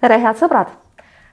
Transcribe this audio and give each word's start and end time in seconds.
tere, 0.00 0.16
head 0.20 0.38
sõbrad! 0.40 0.70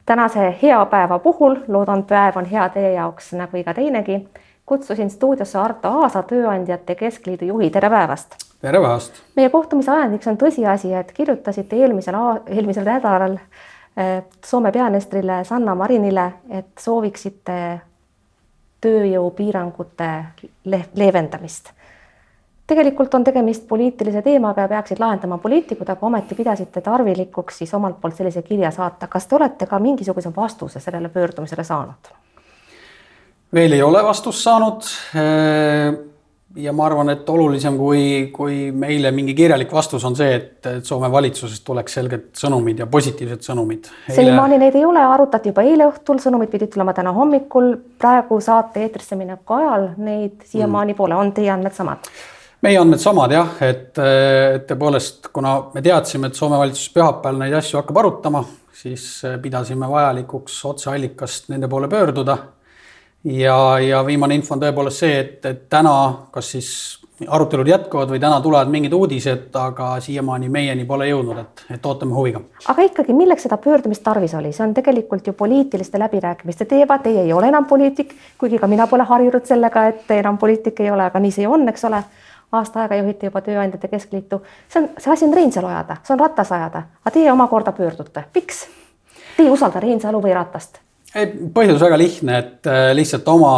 tänase 0.05 0.49
hea 0.61 0.79
päeva 0.91 1.19
puhul, 1.19 1.55
loodan, 1.67 2.03
päev 2.07 2.37
on 2.39 2.45
hea 2.47 2.67
teie 2.71 2.93
jaoks 2.93 3.31
nagu 3.39 3.57
iga 3.59 3.73
teinegi, 3.73 4.17
kutsusin 4.65 5.09
stuudiosse 5.11 5.59
Arto 5.59 5.91
Aasa, 6.01 6.23
Tööandjate 6.27 6.95
Keskliidu 6.95 7.47
juhi, 7.47 7.69
tere 7.71 7.89
päevast! 7.89 8.35
tere 8.61 8.81
päevast! 8.83 9.21
meie 9.35 9.49
kohtumise 9.49 9.91
ajendiks 9.91 10.27
on 10.27 10.39
tõsiasi, 10.41 10.91
et 10.99 11.11
kirjutasite 11.15 11.79
eelmisel, 11.79 12.19
eelmisel 12.47 12.87
nädalal 12.87 13.37
eh, 13.39 14.23
Soome 14.45 14.71
peaministrile 14.71 15.43
Sanna 15.47 15.75
Marinile, 15.75 16.27
et 16.49 16.71
sooviksite 16.79 17.59
tööjõupiirangute 18.83 20.11
leevendamist 20.95 21.71
tegelikult 22.67 23.13
on 23.13 23.23
tegemist 23.23 23.67
poliitilise 23.67 24.21
teemaga 24.21 24.65
ja 24.65 24.67
peaksid 24.67 24.99
lahendama 24.99 25.37
poliitikud, 25.43 25.87
aga 25.89 26.07
ometi 26.07 26.35
pidasite 26.35 26.81
tarvilikuks 26.83 27.63
siis 27.63 27.73
omalt 27.73 28.01
poolt 28.01 28.19
sellise 28.19 28.41
kirja 28.41 28.71
saata. 28.71 29.07
kas 29.07 29.27
te 29.27 29.35
olete 29.35 29.65
ka 29.65 29.79
mingisuguse 29.79 30.31
vastuse 30.35 30.79
sellele 30.83 31.09
pöördumisele 31.09 31.63
saanud? 31.63 32.11
veel 33.53 33.71
ei 33.71 33.81
ole 33.83 34.03
vastust 34.03 34.43
saanud. 34.43 34.83
ja 36.55 36.73
ma 36.73 36.85
arvan, 36.85 37.09
et 37.09 37.29
olulisem 37.29 37.77
kui, 37.77 38.29
kui 38.33 38.71
meile 38.71 39.11
mingi 39.11 39.33
kirjalik 39.37 39.71
vastus 39.73 40.05
on 40.05 40.15
see, 40.15 40.35
et, 40.35 40.69
Soome 40.83 41.11
valitsusest 41.11 41.63
tuleks 41.63 41.93
selged 41.93 42.23
sõnumid 42.35 42.79
ja 42.83 42.87
positiivsed 42.91 43.47
sõnumid. 43.47 43.87
senimaani 44.11 44.57
neid 44.59 44.75
ei 44.75 44.85
ole, 44.85 45.03
arutati 45.05 45.53
juba 45.53 45.63
eile 45.63 45.87
õhtul, 45.87 46.19
sõnumid 46.23 46.51
pidid 46.51 46.73
tulema 46.73 46.93
täna 46.97 47.13
hommikul, 47.15 47.75
praegu 47.99 48.41
saate 48.41 48.83
eetrisse 48.83 49.15
mineku 49.15 49.53
ajal 49.53 49.93
neid 49.97 50.43
siiamaani 50.43 50.91
mm. 50.91 50.97
pole, 50.97 51.15
on 51.15 51.31
teie 51.37 51.53
andmed 51.53 51.77
samad? 51.77 52.11
Meie 52.65 52.77
andmed 52.81 53.01
samad 53.01 53.33
jah, 53.35 53.55
et, 53.65 53.91
et 54.01 54.67
tõepoolest, 54.69 55.31
kuna 55.33 55.57
me 55.73 55.83
teadsime, 55.85 56.31
et 56.31 56.37
Soome 56.37 56.59
valitsus 56.61 56.89
pühapäeval 56.95 57.41
neid 57.43 57.57
asju 57.59 57.81
hakkab 57.81 58.01
arutama, 58.01 58.43
siis 58.77 59.07
pidasime 59.41 59.89
vajalikuks 59.89 60.59
otseallikast 60.71 61.51
nende 61.53 61.69
poole 61.69 61.89
pöörduda. 61.91 62.37
ja, 63.23 63.79
ja 63.79 64.05
viimane 64.05 64.35
info 64.35 64.55
on 64.55 64.61
tõepoolest 64.61 65.05
see, 65.05 65.19
et, 65.19 65.45
et 65.45 65.69
täna, 65.69 65.93
kas 66.31 66.51
siis 66.55 66.71
arutelud 67.27 67.67
jätkuvad 67.67 68.11
või 68.13 68.19
täna 68.21 68.37
tulevad 68.41 68.69
mingid 68.69 68.93
uudised, 68.93 69.49
aga 69.57 69.95
siiamaani 70.01 70.49
meieni 70.53 70.85
pole 70.85 71.07
jõudnud, 71.09 71.39
et, 71.41 71.63
et 71.73 71.85
ootame 71.85 72.13
huviga. 72.13 72.41
aga 72.69 72.85
ikkagi, 72.85 73.13
milleks 73.17 73.47
seda 73.47 73.57
pöördumist 73.61 74.03
tarvis 74.05 74.35
oli, 74.37 74.51
see 74.53 74.65
on 74.67 74.75
tegelikult 74.77 75.27
ju 75.27 75.33
poliitiliste 75.33 75.99
läbirääkimiste 75.99 76.65
teema, 76.69 76.99
teie 77.01 77.25
ei 77.25 77.33
ole 77.33 77.49
enam 77.49 77.65
poliitik, 77.65 78.13
kuigi 78.37 78.61
ka 78.61 78.69
mina 78.69 78.87
pole 78.87 79.05
harjunud 79.09 79.45
sellega, 79.49 79.87
et 79.93 80.13
enam 80.19 80.37
poliitik 80.37 80.79
ei 80.85 80.91
ole, 80.93 81.09
aga 81.09 81.21
nii 81.21 81.33
see 81.39 81.49
on, 81.49 81.65
eks 81.73 81.89
ole 81.89 82.03
aasta 82.51 82.83
aega 82.83 82.95
juhiti 83.01 83.27
juba 83.27 83.41
Tööandjate 83.41 83.87
Keskliitu. 83.87 84.41
see 84.69 84.81
on, 84.81 84.89
see 84.97 85.13
asi 85.13 85.25
on 85.25 85.33
Reinsalu 85.33 85.67
ajada, 85.67 85.97
see 86.03 86.13
on 86.13 86.19
Ratase 86.19 86.55
ajada, 86.55 86.83
aga 87.03 87.13
teie 87.13 87.31
omakorda 87.31 87.71
pöördute, 87.71 88.23
miks? 88.35 88.67
Te 89.37 89.43
ei 89.43 89.49
usalda 89.49 89.79
Reinsalu 89.79 90.21
või 90.23 90.35
Ratast? 90.35 90.79
põhjus 91.53 91.79
väga 91.81 91.97
lihtne, 91.97 92.37
et 92.37 92.67
äh, 92.67 92.91
lihtsalt 92.93 93.27
oma 93.31 93.51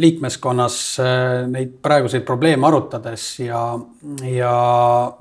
liikmeskonnas 0.00 0.78
äh, 0.98 1.46
neid 1.46 1.76
praeguseid 1.82 2.24
probleeme 2.26 2.66
arutades 2.66 3.28
ja, 3.40 3.60
ja, 4.26 4.54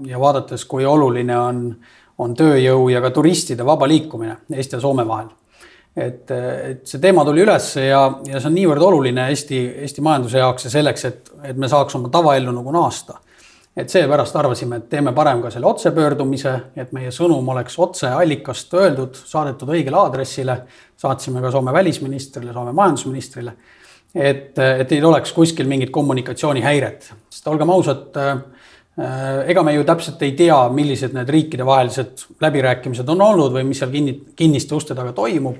ja 0.08 0.20
vaadates, 0.20 0.66
kui 0.66 0.86
oluline 0.86 1.38
on, 1.38 1.62
on 2.18 2.36
tööjõu 2.36 2.88
ja 2.90 3.04
ka 3.04 3.12
turistide 3.14 3.66
vaba 3.68 3.88
liikumine 3.92 4.40
Eesti 4.56 4.80
ja 4.80 4.82
Soome 4.82 5.06
vahel 5.08 5.30
et, 5.96 6.32
et 6.32 6.82
see 6.88 7.00
teema 7.02 7.24
tuli 7.26 7.44
ülesse 7.46 7.86
ja, 7.88 8.02
ja 8.28 8.40
see 8.40 8.50
on 8.50 8.58
niivõrd 8.58 8.84
oluline 8.84 9.30
Eesti, 9.32 9.62
Eesti 9.86 10.04
majanduse 10.04 10.42
jaoks 10.42 10.68
ja 10.68 10.74
selleks, 10.74 11.06
et, 11.08 11.32
et 11.52 11.60
me 11.60 11.70
saaks 11.72 11.96
oma 11.96 12.12
tavaellu 12.12 12.52
nagu 12.56 12.74
naasta. 12.76 13.22
et 13.76 13.92
seepärast 13.92 14.36
arvasime, 14.40 14.78
et 14.80 14.90
teeme 14.90 15.12
parem 15.12 15.42
ka 15.44 15.50
selle 15.52 15.68
otsepöördumise, 15.68 16.52
et 16.80 16.94
meie 16.96 17.10
sõnum 17.12 17.48
oleks 17.52 17.76
otse 17.80 18.08
allikast 18.08 18.72
öeldud, 18.74 19.16
saadetud 19.16 19.72
õigele 19.72 19.98
aadressile. 20.00 20.62
saatsime 20.98 21.42
ka 21.42 21.52
Soome 21.52 21.74
välisministrile, 21.74 22.54
Soome 22.54 22.72
majandusministrile. 22.72 23.54
et, 24.16 24.60
et 24.60 24.92
ei 24.92 25.04
oleks 25.04 25.32
kuskil 25.32 25.68
mingit 25.68 25.92
kommunikatsioonihäiret, 25.92 27.14
sest 27.30 27.48
olgem 27.48 27.70
ausad 27.70 28.18
äh, 28.18 28.36
ega 29.48 29.64
me 29.64 29.74
ju 29.74 29.84
täpselt 29.84 30.22
ei 30.24 30.32
tea, 30.32 30.58
millised 30.70 31.16
need 31.16 31.30
riikidevahelised 31.30 32.28
läbirääkimised 32.42 33.10
on 33.12 33.22
olnud 33.22 33.52
või 33.52 33.64
mis 33.68 33.80
seal 33.80 33.92
kinni, 33.92 34.22
kinniste 34.36 34.76
uste 34.76 34.96
taga 34.96 35.12
toimub 35.16 35.58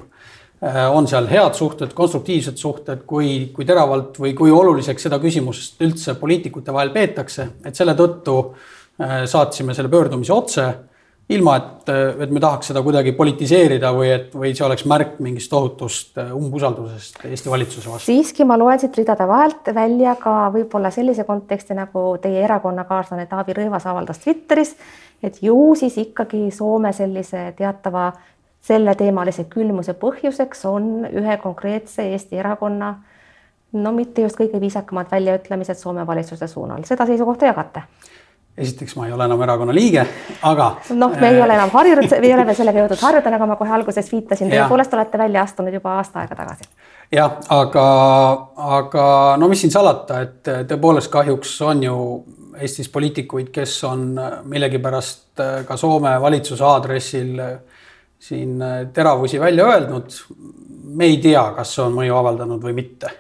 on 0.62 1.08
seal 1.08 1.28
head 1.30 1.54
suhted, 1.54 1.94
konstruktiivsed 1.94 2.58
suhted, 2.58 3.04
kui, 3.08 3.52
kui 3.54 3.68
teravalt 3.68 4.20
või 4.22 4.34
kui 4.38 4.54
oluliseks 4.56 5.08
seda 5.08 5.20
küsimust 5.22 5.82
üldse 5.84 6.16
poliitikute 6.20 6.74
vahel 6.74 6.94
peetakse, 6.96 7.50
et 7.66 7.76
selle 7.76 7.94
tõttu 7.98 8.38
äh, 8.42 9.26
saatsime 9.30 9.76
selle 9.76 9.92
pöördumise 9.92 10.34
otse, 10.34 10.68
ilma 11.30 11.56
et, 11.58 11.90
et 12.22 12.34
me 12.34 12.42
tahaks 12.42 12.70
seda 12.70 12.84
kuidagi 12.86 13.16
politiseerida 13.18 13.90
või 13.96 14.12
et, 14.14 14.28
või 14.38 14.52
see 14.54 14.66
oleks 14.68 14.86
märk 14.90 15.16
mingist 15.26 15.50
tohutust 15.50 16.20
äh, 16.22 16.30
umbusaldusest 16.38 17.24
Eesti 17.26 17.50
valitsuse 17.50 17.90
vastu. 17.90 18.12
siiski 18.12 18.46
ma 18.46 18.58
loen 18.62 18.80
siit 18.82 18.98
ridade 19.00 19.26
vahelt 19.28 19.74
välja 19.74 20.14
ka 20.22 20.52
võib-olla 20.54 20.92
sellise 20.94 21.26
konteksti, 21.26 21.78
nagu 21.78 22.12
teie 22.22 22.44
erakonnakaaslane 22.46 23.26
Taavi 23.32 23.58
Rõivas 23.58 23.90
avaldas 23.90 24.22
Twitteris, 24.22 24.76
et 25.24 25.42
ju 25.42 25.58
siis 25.80 25.98
ikkagi 25.98 26.48
Soome 26.54 26.94
sellise 26.94 27.48
teatava 27.58 28.12
selleteemalise 28.66 29.46
külmuse 29.52 29.94
põhjuseks 30.02 30.66
on 30.70 31.06
ühe 31.12 31.38
konkreetse 31.44 32.08
Eesti 32.12 32.40
erakonna 32.42 32.96
no 33.76 33.92
mitte 33.96 34.26
just 34.26 34.40
kõige 34.40 34.60
viisakamad 34.62 35.12
väljaütlemised 35.12 35.80
Soome 35.80 36.06
valitsuse 36.08 36.48
suunal, 36.48 36.86
seda 36.88 37.06
seisukohta 37.06 37.52
jagate? 37.52 37.86
esiteks 38.58 38.96
ma 38.96 39.08
ei 39.08 39.12
ole 39.12 39.26
enam 39.28 39.42
erakonna 39.44 39.74
liige, 39.76 40.06
aga. 40.48 40.70
noh, 40.96 41.16
me 41.20 41.28
ei 41.28 41.42
ole 41.44 41.58
enam 41.58 41.74
harjunud, 41.74 42.08
me 42.08 42.28
ei 42.28 42.34
ole 42.34 42.46
veel 42.48 42.56
sellega 42.56 42.80
jõudnud 42.80 43.02
harjuda, 43.04 43.34
nagu 43.34 43.48
ma 43.50 43.58
kohe 43.60 43.74
alguses 43.76 44.08
viitasin, 44.12 44.48
tõepoolest 44.54 44.96
olete 44.96 45.20
välja 45.20 45.44
astunud 45.44 45.76
juba 45.76 45.98
aasta 46.00 46.22
aega 46.22 46.38
tagasi. 46.40 46.70
jah, 47.12 47.36
aga, 47.52 47.86
aga 48.80 49.06
no 49.42 49.52
mis 49.52 49.66
siin 49.66 49.76
salata, 49.76 50.22
et 50.24 50.54
tõepoolest 50.72 51.12
kahjuks 51.12 51.60
on 51.68 51.84
ju 51.84 52.00
Eestis 52.56 52.88
poliitikuid, 52.88 53.50
kes 53.52 53.72
on 53.84 54.14
millegipärast 54.48 55.42
ka 55.68 55.76
Soome 55.76 56.14
valitsuse 56.24 56.64
aadressil 56.64 57.42
äh, 57.44 57.82
siin 58.20 58.62
äh, 58.62 58.88
teravusi 58.94 59.40
välja 59.40 59.66
öelnud. 59.66 60.10
me 60.96 61.06
ei 61.06 61.18
tea, 61.18 61.44
kas 61.56 61.76
see 61.76 61.84
on 61.84 61.96
mõju 61.98 62.16
avaldanud 62.16 62.62
või 62.64 62.74
mitte. 62.74 63.12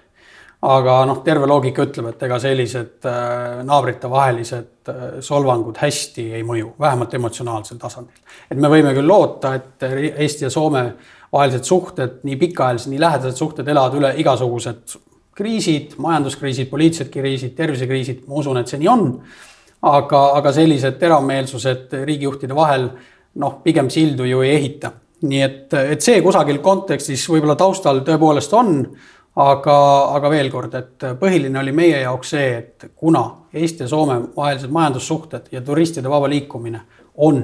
aga 0.65 0.93
noh, 1.05 1.19
terve 1.23 1.45
loogika 1.45 1.83
ütleb, 1.85 2.07
et 2.09 2.23
ega 2.23 2.39
sellised 2.39 3.05
äh, 3.05 3.63
naabritevahelised 3.67 4.89
äh, 4.89 5.03
solvangud 5.19 5.77
hästi 5.77 6.31
ei 6.39 6.43
mõju, 6.43 6.73
vähemalt 6.79 7.13
emotsionaalsel 7.13 7.77
tasandil. 7.77 8.21
et 8.49 8.57
me 8.57 8.71
võime 8.71 8.93
küll 8.93 9.07
loota, 9.07 9.53
et 9.55 9.83
Eesti 10.15 10.47
ja 10.47 10.49
Soome 10.49 10.85
vahelised 11.33 11.63
suhted, 11.63 12.21
nii 12.23 12.37
pikaajalised, 12.39 12.89
nii 12.93 13.01
lähedased 13.01 13.37
suhted 13.37 13.67
elavad 13.67 13.97
üle 13.99 14.13
igasugused 14.21 14.95
kriisid, 15.35 15.97
majanduskriisid, 15.99 16.69
poliitilised 16.71 17.11
kriisid, 17.11 17.51
tervisekriisid, 17.57 18.23
ma 18.29 18.39
usun, 18.39 18.61
et 18.61 18.71
see 18.71 18.79
nii 18.79 18.91
on. 18.91 19.09
aga, 19.85 20.19
aga 20.39 20.51
sellised 20.55 20.95
teravmeelsused 20.97 21.91
riigijuhtide 22.07 22.55
vahel 22.57 22.87
noh, 23.41 23.59
pigem 23.63 23.89
sildu 23.89 24.27
ju 24.27 24.41
ei 24.45 24.55
ehita. 24.55 24.91
nii 25.25 25.41
et, 25.41 25.73
et 25.73 26.01
see 26.03 26.21
kusagil 26.21 26.59
kontekstis 26.61 27.23
võib-olla 27.31 27.55
taustal 27.57 28.01
tõepoolest 28.05 28.51
on, 28.53 28.75
aga, 29.41 29.77
aga 30.15 30.31
veel 30.31 30.51
kord, 30.53 30.75
et 30.77 31.05
põhiline 31.19 31.59
oli 31.59 31.73
meie 31.75 32.01
jaoks 32.03 32.33
see, 32.35 32.49
et 32.59 32.89
kuna 32.95 33.23
Eesti 33.55 33.85
ja 33.85 33.89
Soome 33.89 34.19
vahelised 34.35 34.71
majandussuhted 34.75 35.47
ja 35.55 35.61
turistide 35.65 36.11
vaba 36.11 36.29
liikumine 36.29 36.81
on 37.23 37.41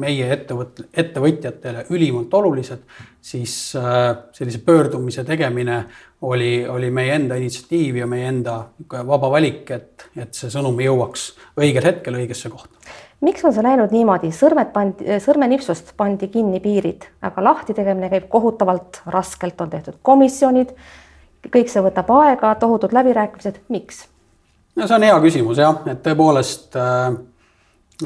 meie 0.00 0.26
ettevõt-, 0.34 0.84
ettevõtjatele 0.90 1.86
ülimalt 1.94 2.32
olulised, 2.34 2.82
siis 3.22 3.54
äh, 3.78 4.10
sellise 4.34 4.60
pöördumise 4.66 5.24
tegemine 5.24 5.84
oli, 6.26 6.66
oli 6.68 6.90
meie 6.90 7.14
enda 7.14 7.38
initsiatiiv 7.40 8.02
ja 8.02 8.08
meie 8.10 8.28
enda 8.28 8.58
vaba 8.90 9.30
valik, 9.36 9.70
et, 9.70 10.08
et 10.16 10.34
see 10.34 10.52
sõnum 10.52 10.80
jõuaks 10.82 11.30
õigel 11.60 11.92
hetkel 11.92 12.20
õigesse 12.20 12.52
kohta 12.52 13.02
miks 13.20 13.44
on 13.44 13.54
see 13.54 13.64
läinud 13.64 13.92
niimoodi, 13.94 14.30
sõrmed 14.34 14.72
pandi, 14.74 15.18
sõrmenipsust 15.22 15.94
pandi 15.96 16.28
kinni 16.32 16.60
piirid, 16.64 17.06
aga 17.24 17.44
lahti 17.44 17.76
tegemine 17.76 18.10
käib 18.12 18.28
kohutavalt 18.32 19.02
raskelt, 19.12 19.60
on 19.60 19.70
tehtud 19.72 20.00
komisjonid, 20.02 20.74
kõik 21.52 21.70
see 21.70 21.84
võtab 21.84 22.10
aega, 22.18 22.54
tohutud 22.60 22.96
läbirääkimised, 22.96 23.62
miks? 23.74 24.06
no 24.76 24.88
see 24.88 24.96
on 24.96 25.06
hea 25.06 25.20
küsimus 25.22 25.60
jah, 25.62 25.78
et 25.90 26.02
tõepoolest 26.02 26.78
äh, 26.80 27.04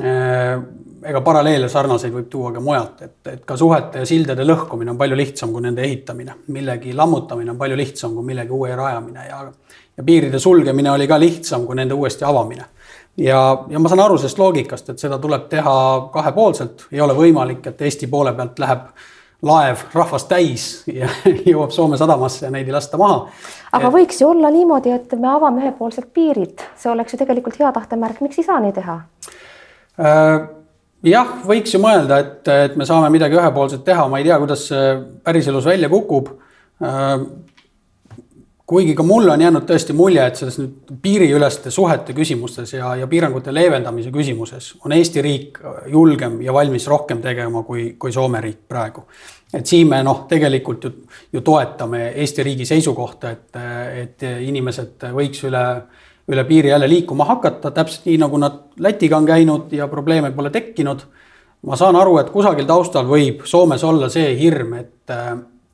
äh, 0.03 0.53
ega 1.09 1.23
paralleele 1.25 1.71
sarnaseid 1.73 2.13
võib 2.13 2.29
tuua 2.31 2.53
ka 2.53 2.63
mujalt, 2.63 3.03
et, 3.07 3.19
et 3.33 3.45
ka 3.49 3.57
suhete 3.57 4.03
ja 4.03 4.09
sildade 4.09 4.45
lõhkumine 4.45 4.93
on 4.93 5.01
palju 5.01 5.17
lihtsam 5.17 5.55
kui 5.55 5.65
nende 5.65 5.87
ehitamine, 5.87 6.43
millegi 6.53 6.93
lammutamine 6.97 7.55
on 7.55 7.61
palju 7.61 7.79
lihtsam 7.79 8.19
kui 8.19 8.33
millegi 8.33 8.55
uue 8.55 8.77
rajamine. 8.77 9.29
Ja 9.29 9.47
ja 9.99 10.05
piiride 10.07 10.39
sulgemine 10.39 10.91
oli 10.91 11.09
ka 11.11 11.19
lihtsam 11.19 11.65
kui 11.67 11.75
nende 11.75 11.95
uuesti 11.95 12.25
avamine 12.25 12.65
ja, 13.19 13.65
ja 13.69 13.79
ma 13.79 13.91
saan 13.91 14.03
aru 14.05 14.19
sellest 14.19 14.39
loogikast, 14.39 14.91
et 14.93 15.03
seda 15.03 15.19
tuleb 15.19 15.49
teha 15.51 15.77
kahepoolselt, 16.15 16.89
ei 16.93 17.01
ole 17.05 17.17
võimalik, 17.19 17.65
et 17.71 17.81
Eesti 17.83 18.09
poole 18.11 18.33
pealt 18.37 18.59
läheb 18.63 18.91
laev 19.49 19.85
rahvast 19.95 20.29
täis 20.31 20.67
ja 20.91 21.09
jõuab 21.51 21.71
Soome 21.75 21.99
sadamasse 21.99 22.47
ja 22.47 22.53
neid 22.55 22.67
ei 22.67 22.75
lasta 22.75 22.99
maha. 22.99 23.27
aga 23.73 23.87
et... 23.87 23.95
võiks 23.95 24.23
ju 24.23 24.31
olla 24.33 24.51
niimoodi, 24.55 24.95
et 24.95 25.15
me 25.19 25.31
avame 25.31 25.63
ühepoolselt 25.63 26.11
piirid, 26.15 26.65
see 26.79 26.91
oleks 26.93 27.15
ju 27.15 27.21
tegelikult 27.23 27.59
hea 27.61 27.73
tahte 27.75 27.99
märk, 28.01 28.23
miks 28.25 28.41
ei 28.41 28.47
saa 28.49 28.61
nii 28.65 28.75
teha? 28.81 29.01
Äh,? 29.99 30.49
jah, 31.07 31.35
võiks 31.47 31.75
ju 31.75 31.83
mõelda, 31.83 32.19
et, 32.25 32.51
et 32.67 32.79
me 32.79 32.87
saame 32.87 33.11
midagi 33.15 33.39
ühepoolset 33.39 33.85
teha, 33.87 34.09
ma 34.11 34.19
ei 34.19 34.27
tea, 34.27 34.41
kuidas 34.43 34.67
see 34.73 34.97
päriselus 35.27 35.71
välja 35.71 35.91
kukub 35.93 36.35
kuigi 38.69 38.95
ka 38.95 39.03
mulle 39.03 39.33
on 39.33 39.41
jäänud 39.41 39.65
tõesti 39.65 39.95
mulje, 39.97 40.25
et 40.29 40.37
selles 40.37 40.59
nüüd 40.61 40.91
piiriüleste 41.03 41.71
suhete 41.73 42.13
küsimustes 42.13 42.75
ja, 42.75 42.91
ja 43.01 43.07
piirangute 43.09 43.55
leevendamise 43.55 44.13
küsimuses 44.13 44.75
on 44.85 44.93
Eesti 44.93 45.25
riik 45.25 45.61
julgem 45.89 46.37
ja 46.45 46.53
valmis 46.53 46.85
rohkem 46.91 47.23
tegema 47.25 47.63
kui, 47.65 47.95
kui 47.99 48.13
Soome 48.13 48.43
riik 48.45 48.67
praegu. 48.69 49.07
et 49.55 49.67
siin 49.67 49.89
me 49.89 50.03
noh, 50.05 50.27
tegelikult 50.29 50.85
ju, 50.85 50.91
ju 51.33 51.41
toetame 51.41 52.11
Eesti 52.11 52.45
riigi 52.45 52.69
seisukohta, 52.69 53.31
et, 53.31 53.57
et 54.03 54.29
inimesed 54.51 55.09
võiks 55.17 55.41
üle, 55.49 55.65
üle 56.29 56.45
piiri 56.45 56.69
jälle 56.69 56.89
liikuma 56.93 57.25
hakata, 57.25 57.73
täpselt 57.73 58.05
nii, 58.05 58.21
nagu 58.21 58.37
nad 58.37 58.61
Lätiga 58.85 59.17
on 59.17 59.27
käinud 59.27 59.73
ja 59.73 59.89
probleeme 59.89 60.31
pole 60.37 60.51
tekkinud. 60.51 61.09
ma 61.63 61.77
saan 61.77 61.97
aru, 61.97 62.19
et 62.19 62.29
kusagil 62.31 62.69
taustal 62.69 63.09
võib 63.09 63.47
Soomes 63.49 63.85
olla 63.85 64.13
see 64.13 64.37
hirm, 64.37 64.75
et, 64.75 65.17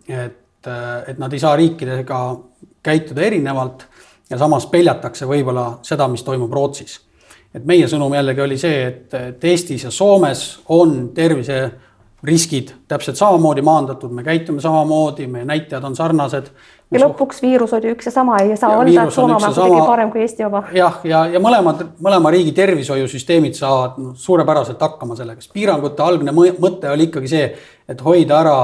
et, 0.09 0.75
et 1.09 1.19
nad 1.19 1.33
ei 1.33 1.43
saa 1.43 1.57
riikidega 1.57 2.21
käituda 2.85 3.25
erinevalt 3.27 3.87
ja 4.31 4.39
samas 4.41 4.67
peljatakse 4.73 5.29
võib-olla 5.29 5.67
seda, 5.85 6.09
mis 6.09 6.25
toimub 6.25 6.53
Rootsis. 6.53 7.01
et 7.55 7.65
meie 7.65 7.87
sõnum 7.89 8.15
jällegi 8.15 8.41
oli 8.43 8.59
see, 8.59 8.85
et, 8.87 9.15
et 9.15 9.45
Eestis 9.45 9.85
ja 9.85 9.91
Soomes 9.95 10.45
on 10.75 11.11
terviseriskid 11.15 12.73
täpselt 12.89 13.17
samamoodi 13.21 13.63
maandatud, 13.63 14.11
me 14.11 14.25
käitume 14.27 14.61
samamoodi, 14.61 15.27
meie 15.31 15.45
näitajad 15.45 15.85
on 15.85 15.97
sarnased. 15.97 16.49
ja 16.91 17.03
lõpuks 17.05 17.43
viirus 17.43 17.73
on 17.73 17.85
ju 17.85 17.93
üks 17.95 18.11
ja 18.11 18.15
sama, 18.15 18.39
ei 18.43 18.57
saa 18.57 18.73
ja 18.73 18.79
olla, 18.79 19.05
et 19.05 19.15
Soome 19.15 19.37
oma 19.37 19.53
kuidagi 19.53 19.87
parem 19.87 20.11
kui 20.11 20.25
Eesti 20.25 20.49
oma. 20.49 20.65
jah, 20.73 20.99
ja, 21.05 21.27
ja, 21.27 21.37
ja 21.37 21.45
mõlemad, 21.45 21.85
mõlema 22.03 22.33
riigi 22.35 22.57
tervishoiusüsteemid 22.57 23.55
saavad 23.61 24.01
suurepäraselt 24.15 24.81
hakkama 24.81 25.17
sellega, 25.21 25.45
sest 25.45 25.55
piirangute 25.55 26.03
algne 26.03 26.35
mõte 26.35 26.91
oli 26.91 27.11
ikkagi 27.11 27.31
see, 27.37 27.47
et 27.89 28.05
hoida 28.09 28.41
ära 28.41 28.59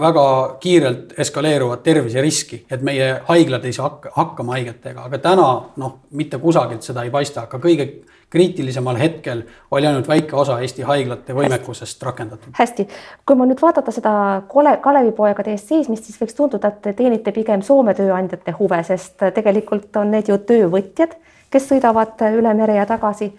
väga 0.00 0.56
kiirelt 0.60 1.14
eskaleeruvat 1.18 1.82
terviseriski, 1.82 2.60
et 2.70 2.82
meie 2.82 3.08
haiglad 3.26 3.64
ei 3.66 3.72
saa 3.72 3.88
hakka, 3.88 4.12
hakkama 4.14 4.54
haigetega, 4.54 5.08
aga 5.08 5.18
täna 5.18 5.48
noh, 5.76 5.96
mitte 6.14 6.38
kusagilt 6.38 6.86
seda 6.86 7.02
ei 7.02 7.10
paista, 7.10 7.42
aga 7.48 7.58
kõige 7.58 7.88
kriitilisemal 8.30 8.96
hetkel 8.96 9.42
oli 9.70 9.86
ainult 9.86 10.08
väike 10.08 10.36
osa 10.36 10.60
Eesti 10.60 10.82
haiglate 10.82 11.34
võimekusest 11.34 12.02
rakendatud. 12.02 12.52
hästi, 12.58 12.88
kui 13.26 13.36
ma 13.36 13.46
nüüd 13.48 13.62
vaadata 13.62 13.92
seda 13.92 14.12
kole, 14.48 14.76
Kalevipoegade 14.84 15.50
eest 15.56 15.72
seismist, 15.72 16.04
siis 16.04 16.20
võiks 16.20 16.36
tunduda, 16.36 16.68
et 16.68 16.82
te 16.82 16.92
teenite 16.92 17.32
pigem 17.32 17.62
Soome 17.62 17.94
tööandjate 17.98 18.54
huve, 18.60 18.82
sest 18.84 19.26
tegelikult 19.34 19.96
on 19.96 20.12
need 20.14 20.28
ju 20.28 20.38
töövõtjad, 20.38 21.16
kes 21.50 21.70
sõidavad 21.72 22.20
üle 22.30 22.54
mere 22.54 22.76
ja 22.76 22.86
tagasi 22.86 23.32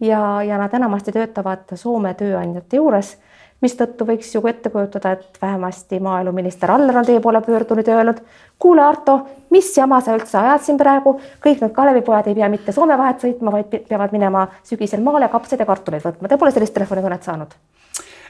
ja, 0.00 0.42
ja 0.42 0.58
nad 0.58 0.74
enamasti 0.74 1.14
töötavad 1.14 1.76
Soome 1.78 2.14
tööandjate 2.18 2.76
juures 2.76 3.16
mistõttu 3.62 4.06
võiks 4.08 4.34
ju 4.34 4.42
ette 4.50 4.70
kujutada, 4.70 5.14
et 5.16 5.38
vähemasti 5.42 6.00
maaeluminister 6.02 6.70
Aller 6.70 6.98
on 6.98 7.06
teie 7.06 7.20
poole 7.20 7.40
pöördunud 7.42 7.86
ja 7.86 7.98
öelnud, 7.98 8.20
kuule, 8.58 8.82
Arto, 8.84 9.18
mis 9.50 9.70
jama 9.76 10.00
sa 10.00 10.16
üldse 10.16 10.38
ajad 10.38 10.66
siin 10.66 10.80
praegu, 10.80 11.14
kõik 11.44 11.62
need 11.62 11.74
Kalevipojad 11.76 12.30
ei 12.30 12.38
pea 12.38 12.50
mitte 12.52 12.74
Soome 12.74 12.98
vahet 12.98 13.22
sõitma, 13.22 13.54
vaid 13.54 13.70
peavad 13.88 14.14
minema 14.14 14.46
sügisel 14.66 15.02
maale 15.04 15.30
kapsaid 15.32 15.62
ja 15.62 15.68
kartuleid 15.68 16.04
võtma. 16.04 16.28
Te 16.28 16.40
pole 16.40 16.54
sellist 16.54 16.74
telefonikõnet 16.74 17.28
saanud? 17.28 17.54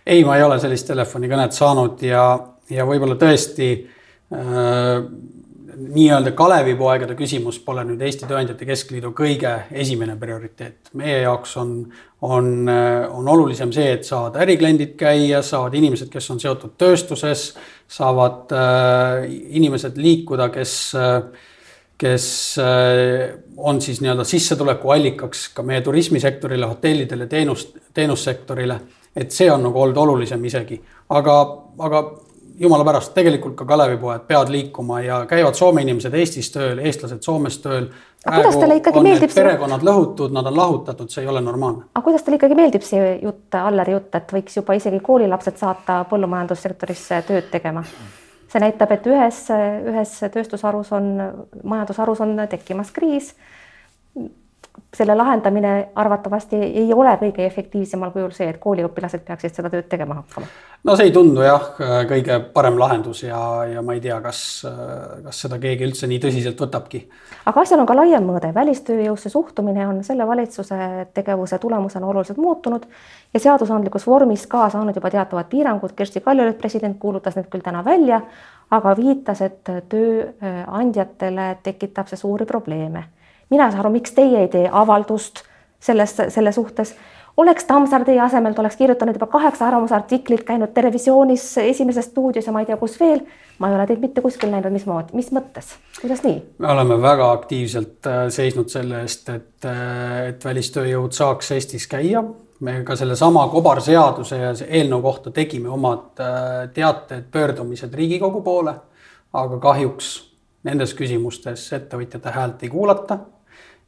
ei, 0.06 0.24
ma 0.24 0.36
ei 0.36 0.42
ole 0.42 0.58
sellist 0.60 0.86
telefonikõnet 0.90 1.54
saanud 1.54 2.02
ja, 2.02 2.24
ja 2.70 2.86
võib-olla 2.86 3.14
tõesti 3.20 3.68
äh, 3.78 5.04
nii-öelda 5.76 6.32
Kalevipoegade 6.36 7.14
küsimus 7.18 7.58
pole 7.64 7.84
nüüd 7.88 8.00
Eesti 8.04 8.26
Tööandjate 8.28 8.66
Keskliidu 8.68 9.12
kõige 9.16 9.52
esimene 9.70 10.16
prioriteet. 10.20 10.90
meie 10.98 11.20
jaoks 11.22 11.56
on, 11.56 11.76
on, 12.22 12.68
on 12.68 13.28
olulisem 13.28 13.72
see, 13.72 13.92
et 13.96 14.04
saavad 14.08 14.36
ärikliendid 14.44 14.96
käia, 15.00 15.42
saavad 15.42 15.74
inimesed, 15.78 16.10
kes 16.12 16.30
on 16.34 16.40
seotud 16.42 16.76
tööstuses, 16.80 17.52
saavad 17.88 18.52
äh, 18.56 19.30
inimesed 19.60 19.96
liikuda, 19.96 20.50
kes 20.52 20.76
äh, 20.98 21.48
kes 22.02 22.56
on 23.56 23.80
siis 23.80 24.00
nii-öelda 24.02 24.24
sissetulekuallikaks 24.26 25.44
ka 25.54 25.62
meie 25.62 25.80
turismisektorile, 25.86 26.66
hotellidele, 26.66 27.28
teenus, 27.30 27.68
teenussektorile. 27.94 28.80
et 29.16 29.30
see 29.30 29.50
on 29.52 29.62
nagu 29.62 29.80
olnud 29.80 29.96
olulisem 29.96 30.44
isegi, 30.48 30.80
aga, 31.12 31.34
aga 31.78 31.98
jumala 32.58 32.84
pärast, 32.84 33.12
tegelikult 33.14 33.54
ka 33.56 33.66
Kalevipoed 33.68 34.24
peavad 34.28 34.50
liikuma 34.52 35.00
ja 35.00 35.20
käivad 35.26 35.54
Soome 35.58 35.82
inimesed 35.82 36.14
Eestis 36.14 36.50
tööl, 36.54 36.80
eestlased 36.82 37.22
Soomes 37.22 37.58
tööl. 37.62 37.88
aga 38.24 38.36
kuidas 38.36 38.58
teile 38.60 38.78
ikkagi 38.80 39.04
meeldib 39.04 39.32
see? 39.32 39.42
perekonnad 39.42 39.86
lõhutud, 39.86 40.34
nad 40.34 40.48
on 40.50 40.56
lahutatud, 40.56 41.10
see 41.12 41.24
ei 41.24 41.30
ole 41.32 41.40
normaalne. 41.44 41.86
aga 41.94 42.04
kuidas 42.04 42.26
teile 42.26 42.40
ikkagi 42.40 42.58
meeldib 42.58 42.86
see 42.86 43.14
jutt, 43.22 43.54
Alleri 43.60 43.96
jutt, 43.96 44.14
et 44.18 44.36
võiks 44.38 44.58
juba 44.60 44.76
isegi 44.78 45.00
koolilapsed 45.04 45.60
saata 45.60 46.02
põllumajandussektorisse 46.10 47.22
tööd 47.28 47.48
tegema? 47.54 47.84
see 48.52 48.60
näitab, 48.60 48.90
et 48.92 49.06
ühes, 49.08 49.46
ühes 49.88 50.18
tööstusharus 50.34 50.92
on, 50.92 51.08
majandusharus 51.64 52.20
on 52.20 52.36
tekkimas 52.50 52.92
kriis 52.92 53.32
selle 54.96 55.14
lahendamine 55.14 55.88
arvatavasti 55.94 56.56
ei 56.56 56.92
ole 56.94 57.12
kõige 57.20 57.46
efektiivsemal 57.46 58.10
kujul 58.12 58.32
see, 58.36 58.48
et 58.52 58.58
kooliõpilased 58.60 59.24
peaksid 59.24 59.56
seda 59.56 59.70
tööd 59.72 59.86
tegema 59.88 60.18
hakkama. 60.20 60.48
no 60.84 60.96
see 60.96 61.08
ei 61.08 61.12
tundu 61.12 61.44
jah, 61.44 61.64
kõige 62.08 62.38
parem 62.52 62.76
lahendus 62.80 63.22
ja, 63.24 63.38
ja 63.68 63.82
ma 63.84 63.96
ei 63.96 64.02
tea, 64.04 64.18
kas, 64.24 64.40
kas 65.24 65.40
seda 65.46 65.58
keegi 65.62 65.86
üldse 65.88 66.08
nii 66.10 66.20
tõsiselt 66.24 66.60
võtabki. 66.60 67.02
aga 67.48 67.64
asjal 67.64 67.80
on 67.80 67.88
ka 67.88 67.96
laiem 67.96 68.28
mõõde, 68.28 68.52
välistööjõusse 68.56 69.32
suhtumine 69.32 69.86
on 69.88 70.02
selle 70.04 70.26
valitsuse 70.28 71.08
tegevuse 71.14 71.58
tulemusena 71.62 72.12
oluliselt 72.12 72.40
muutunud 72.40 72.84
ja 73.32 73.40
seadusandlikus 73.40 74.06
vormis 74.06 74.46
ka 74.46 74.68
saanud 74.72 74.96
juba 74.96 75.10
teatavad 75.10 75.48
piirangud. 75.48 75.96
Kersti 75.96 76.20
Kaljulaid, 76.20 76.60
president, 76.60 76.98
kuulutas 77.00 77.36
need 77.36 77.48
küll 77.52 77.64
täna 77.64 77.84
välja, 77.84 78.20
aga 78.70 78.92
viitas, 78.96 79.40
et 79.40 79.72
tööandjatele 79.88 81.48
tekitab 81.64 82.12
see 82.12 82.20
suuri 82.20 82.48
probleeme 82.48 83.08
mina 83.52 83.68
ei 83.68 83.74
saa 83.74 83.84
aru, 83.84 83.92
miks 83.92 84.14
teie 84.16 84.44
ei 84.46 84.48
tee 84.52 84.68
avaldust 84.72 85.44
selles, 85.82 86.16
selle 86.28 86.52
suhtes. 86.52 86.94
oleks 87.36 87.64
Tammsaar 87.64 88.04
teie 88.04 88.20
asemel, 88.20 88.52
ta 88.54 88.60
oleks 88.62 88.76
kirjutanud 88.76 89.16
juba 89.16 89.26
kaheksa 89.26 89.66
arvamusartiklit, 89.66 90.44
käinud 90.48 90.72
Terevisioonis 90.74 91.46
Esimeses 91.58 92.10
stuudios 92.10 92.46
ja 92.46 92.52
ma 92.52 92.60
ei 92.60 92.68
tea, 92.68 92.76
kus 92.76 92.98
veel. 93.00 93.24
ma 93.58 93.68
ei 93.68 93.74
ole 93.76 93.86
teid 93.86 94.00
mitte 94.00 94.20
kuskil 94.20 94.50
näinud, 94.50 94.72
mismoodi, 94.72 95.16
mis 95.16 95.32
mõttes, 95.32 95.74
kuidas 96.00 96.22
nii? 96.24 96.38
me 96.58 96.70
oleme 96.72 97.00
väga 97.02 97.32
aktiivselt 97.32 98.06
äh, 98.06 98.22
seisnud 98.28 98.72
selle 98.72 99.02
eest, 99.02 99.28
et, 99.28 99.66
äh, 99.68 100.28
et 100.32 100.44
välistööjõud 100.44 101.12
saaks 101.12 101.52
Eestis 101.56 101.86
käia. 101.86 102.24
me 102.60 102.80
ka 102.86 102.96
sellesama 102.96 103.48
kobarseaduse 103.48 104.36
ja 104.38 104.54
eelnõu 104.68 105.02
kohta 105.02 105.30
tegime 105.30 105.68
omad 105.68 106.20
äh, 106.20 106.68
teated, 106.74 107.28
pöördumised 107.30 107.94
Riigikogu 107.94 108.42
poole, 108.42 108.74
aga 109.32 109.58
kahjuks 109.58 110.14
nendes 110.64 110.94
küsimustes 110.94 111.72
ettevõtjate 111.72 112.30
häält 112.30 112.62
ei 112.62 112.68
kuulata 112.68 113.18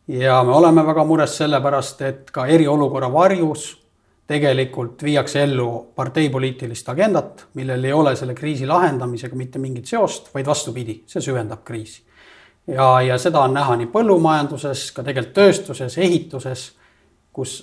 ja 0.08 0.42
me 0.44 0.52
oleme 0.52 0.86
väga 0.86 1.04
mures 1.04 1.36
sellepärast, 1.36 2.02
et 2.02 2.30
ka 2.30 2.46
eriolukorra 2.46 3.12
varjus 3.12 3.84
tegelikult 4.26 5.02
viiakse 5.04 5.42
ellu 5.44 5.68
parteipoliitilist 5.96 6.88
agendat, 6.88 7.46
millel 7.54 7.84
ei 7.84 7.92
ole 7.92 8.14
selle 8.16 8.34
kriisi 8.34 8.66
lahendamisega 8.66 9.36
mitte 9.36 9.60
mingit 9.60 9.86
seost, 9.86 10.30
vaid 10.34 10.46
vastupidi, 10.46 11.02
see 11.06 11.20
süvendab 11.24 11.64
kriisi. 11.64 12.02
ja, 12.66 13.00
ja 13.00 13.18
seda 13.18 13.42
on 13.44 13.54
näha 13.54 13.76
nii 13.76 13.90
põllumajanduses, 13.92 14.86
ka 14.96 15.04
tegelikult 15.04 15.34
tööstuses, 15.36 15.98
ehituses, 15.98 16.70
kus 17.32 17.58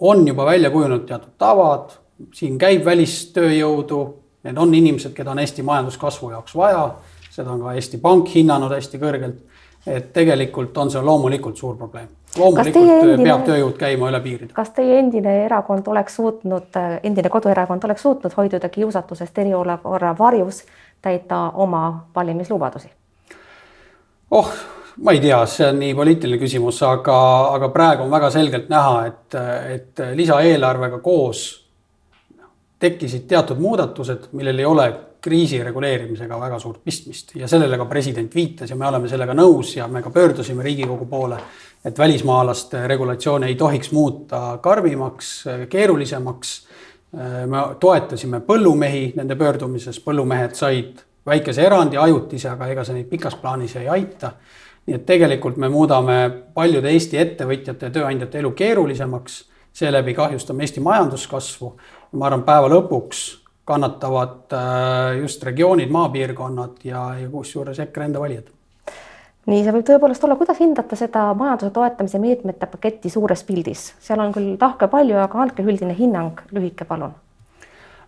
on 0.00 0.26
juba 0.26 0.46
välja 0.46 0.70
kujunenud 0.70 1.06
teatud 1.06 1.36
tavad, 1.38 1.92
siin 2.34 2.58
käib 2.58 2.84
välistööjõudu, 2.84 4.00
need 4.44 4.58
on 4.58 4.74
inimesed, 4.74 5.14
keda 5.14 5.30
on 5.30 5.38
Eesti 5.38 5.62
majanduskasvu 5.62 6.32
jaoks 6.32 6.56
vaja, 6.56 6.88
seda 7.30 7.52
on 7.52 7.62
ka 7.62 7.76
Eesti 7.78 8.00
Pank 8.02 8.34
hinnanud 8.34 8.72
hästi 8.74 8.98
kõrgelt 8.98 9.49
et 9.86 10.12
tegelikult 10.12 10.76
on 10.78 10.90
see 10.90 11.02
loomulikult 11.02 11.56
suur 11.56 11.76
probleem. 11.76 12.08
loomulikult 12.38 12.90
endine, 12.90 13.24
peab 13.24 13.44
tööjõud 13.46 13.76
käima 13.80 14.10
üle 14.10 14.20
piiride. 14.24 14.52
kas 14.54 14.74
teie 14.76 14.98
endine 14.98 15.36
erakond 15.44 15.88
oleks 15.88 16.16
suutnud, 16.20 16.80
endine 17.02 17.28
koduerakond 17.28 17.84
oleks 17.84 18.02
suutnud 18.02 18.36
hoiduda 18.36 18.68
kiusatusest 18.68 19.38
eriolukorra 19.38 20.14
varjus 20.18 20.64
täita 21.02 21.50
oma 21.54 22.06
valimislubadusi? 22.14 22.90
oh, 24.30 24.52
ma 24.96 25.12
ei 25.16 25.20
tea, 25.20 25.40
see 25.46 25.68
on 25.68 25.80
nii 25.80 25.94
poliitiline 25.94 26.40
küsimus, 26.40 26.82
aga, 26.86 27.16
aga 27.56 27.68
praegu 27.72 28.04
on 28.04 28.10
väga 28.12 28.30
selgelt 28.30 28.68
näha, 28.68 29.06
et, 29.06 29.40
et 29.74 30.06
lisaeelarvega 30.14 30.98
koos 30.98 31.46
tekkisid 32.80 33.26
teatud 33.28 33.60
muudatused, 33.60 34.30
millel 34.32 34.58
ei 34.58 34.64
ole 34.64 34.92
kriisi 35.20 35.62
reguleerimisega 35.64 36.38
väga 36.40 36.58
suurt 36.58 36.84
pistmist 36.84 37.34
ja 37.34 37.48
sellele 37.48 37.78
ka 37.78 37.84
president 37.84 38.34
viitas 38.34 38.70
ja 38.70 38.76
me 38.76 38.86
oleme 38.88 39.08
sellega 39.08 39.34
nõus 39.34 39.74
ja 39.76 39.88
me 39.88 40.02
ka 40.02 40.10
pöördusime 40.10 40.62
Riigikogu 40.62 41.06
poole, 41.06 41.38
et 41.84 41.98
välismaalaste 41.98 42.86
regulatsioone 42.88 43.46
ei 43.46 43.54
tohiks 43.54 43.92
muuta 43.92 44.58
karmimaks, 44.62 45.44
keerulisemaks. 45.68 46.66
me 47.46 47.62
toetasime 47.80 48.40
põllumehi 48.40 49.12
nende 49.16 49.36
pöördumises, 49.36 50.00
põllumehed 50.00 50.54
said 50.54 51.00
väikese 51.26 51.62
erandi, 51.66 51.96
ajutise, 51.96 52.48
aga 52.48 52.68
ega 52.70 52.84
see 52.84 52.94
neid 52.94 53.08
pikas 53.10 53.34
plaanis 53.34 53.76
ei 53.76 53.88
aita. 53.88 54.32
nii 54.86 54.94
et 54.96 55.06
tegelikult 55.06 55.56
me 55.56 55.68
muudame 55.68 56.30
paljude 56.54 56.90
Eesti 56.90 57.18
ettevõtjate 57.18 57.86
ja 57.86 57.90
tööandjate 57.90 58.38
elu 58.38 58.50
keerulisemaks 58.50 59.44
seeläbi 59.72 60.14
kahjustame 60.14 60.62
Eesti 60.62 60.80
majanduskasvu. 60.80 61.76
ma 62.12 62.26
arvan, 62.26 62.42
päeva 62.42 62.68
lõpuks 62.68 63.39
kannatavad 63.70 64.56
just 65.20 65.44
regioonid, 65.46 65.92
maapiirkonnad 65.94 66.82
ja, 66.84 67.04
ja 67.22 67.28
kusjuures 67.30 67.78
EKRE 67.86 68.10
enda 68.10 68.22
valijad 68.22 68.50
nii 69.50 69.64
see 69.64 69.74
võib 69.74 69.86
tõepoolest 69.88 70.24
olla, 70.26 70.36
kuidas 70.38 70.60
hindate 70.60 70.98
seda 70.98 71.30
majanduse 71.38 71.72
toetamise 71.74 72.20
meetmete 72.22 72.68
paketti 72.70 73.10
suures 73.12 73.42
pildis, 73.46 73.90
seal 74.02 74.20
on 74.22 74.34
küll 74.34 74.54
tahke 74.60 74.88
palju, 74.92 75.16
aga 75.22 75.44
andke 75.44 75.64
üldine 75.64 75.96
hinnang 75.96 76.42
lühike, 76.54 76.86
palun. 76.88 77.14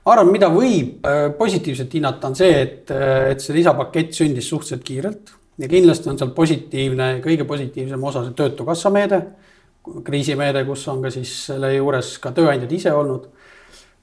ma 0.04 0.14
arvan, 0.14 0.32
mida 0.34 0.50
võib 0.52 1.06
äh, 1.08 1.28
positiivselt 1.38 1.94
hinnata, 1.98 2.28
on 2.28 2.36
see, 2.38 2.58
et, 2.62 2.90
äh, 2.92 3.30
et 3.32 3.44
see 3.44 3.56
lisapakett 3.56 4.12
sündis 4.18 4.50
suhteliselt 4.52 4.84
kiirelt 4.86 5.32
ja 5.62 5.70
kindlasti 5.70 6.10
on 6.12 6.20
seal 6.20 6.34
positiivne, 6.36 7.14
kõige 7.24 7.46
positiivsem 7.48 8.04
osa 8.10 8.26
see 8.26 8.36
Töötukassa 8.36 8.92
meede, 8.92 9.22
kriisimeede, 10.04 10.66
kus 10.68 10.84
on 10.92 11.02
ka 11.02 11.10
siis 11.10 11.32
selle 11.48 11.72
juures 11.74 12.16
ka 12.22 12.30
tööandjad 12.36 12.70
ise 12.72 12.92
olnud. 12.94 13.30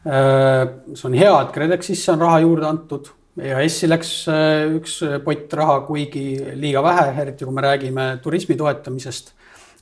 Äh, 0.08 0.68
see 0.96 1.08
on 1.10 1.15
hea, 1.20 1.32
et 1.41 1.50
KredExisse 1.51 2.13
on 2.13 2.22
raha 2.24 2.39
juurde 2.39 2.68
antud 2.70 3.10
EAS-i 3.39 3.88
läks 3.89 4.12
äh, 4.32 4.70
üks 4.77 5.00
pott 5.25 5.56
raha, 5.60 5.82
kuigi 5.88 6.38
liiga 6.56 6.84
vähe, 6.84 7.10
eriti 7.22 7.44
kui 7.44 7.56
me 7.56 7.63
räägime 7.65 8.06
turismi 8.24 8.56
toetamisest. 8.56 9.34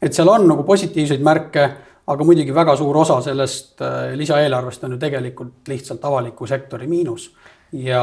et 0.01 0.13
seal 0.13 0.29
on 0.29 0.47
nagu 0.47 0.63
positiivseid 0.63 1.21
märke, 1.21 1.67
aga 2.07 2.25
muidugi 2.25 2.53
väga 2.53 2.75
suur 2.75 2.97
osa 2.97 3.19
sellest 3.21 3.81
äh, 3.81 4.15
lisaeelarvest 4.17 4.83
on 4.83 4.95
ju 4.95 4.97
tegelikult 4.97 5.69
lihtsalt 5.69 6.05
avaliku 6.05 6.47
sektori 6.47 6.87
miinus. 6.87 7.29
ja 7.71 8.01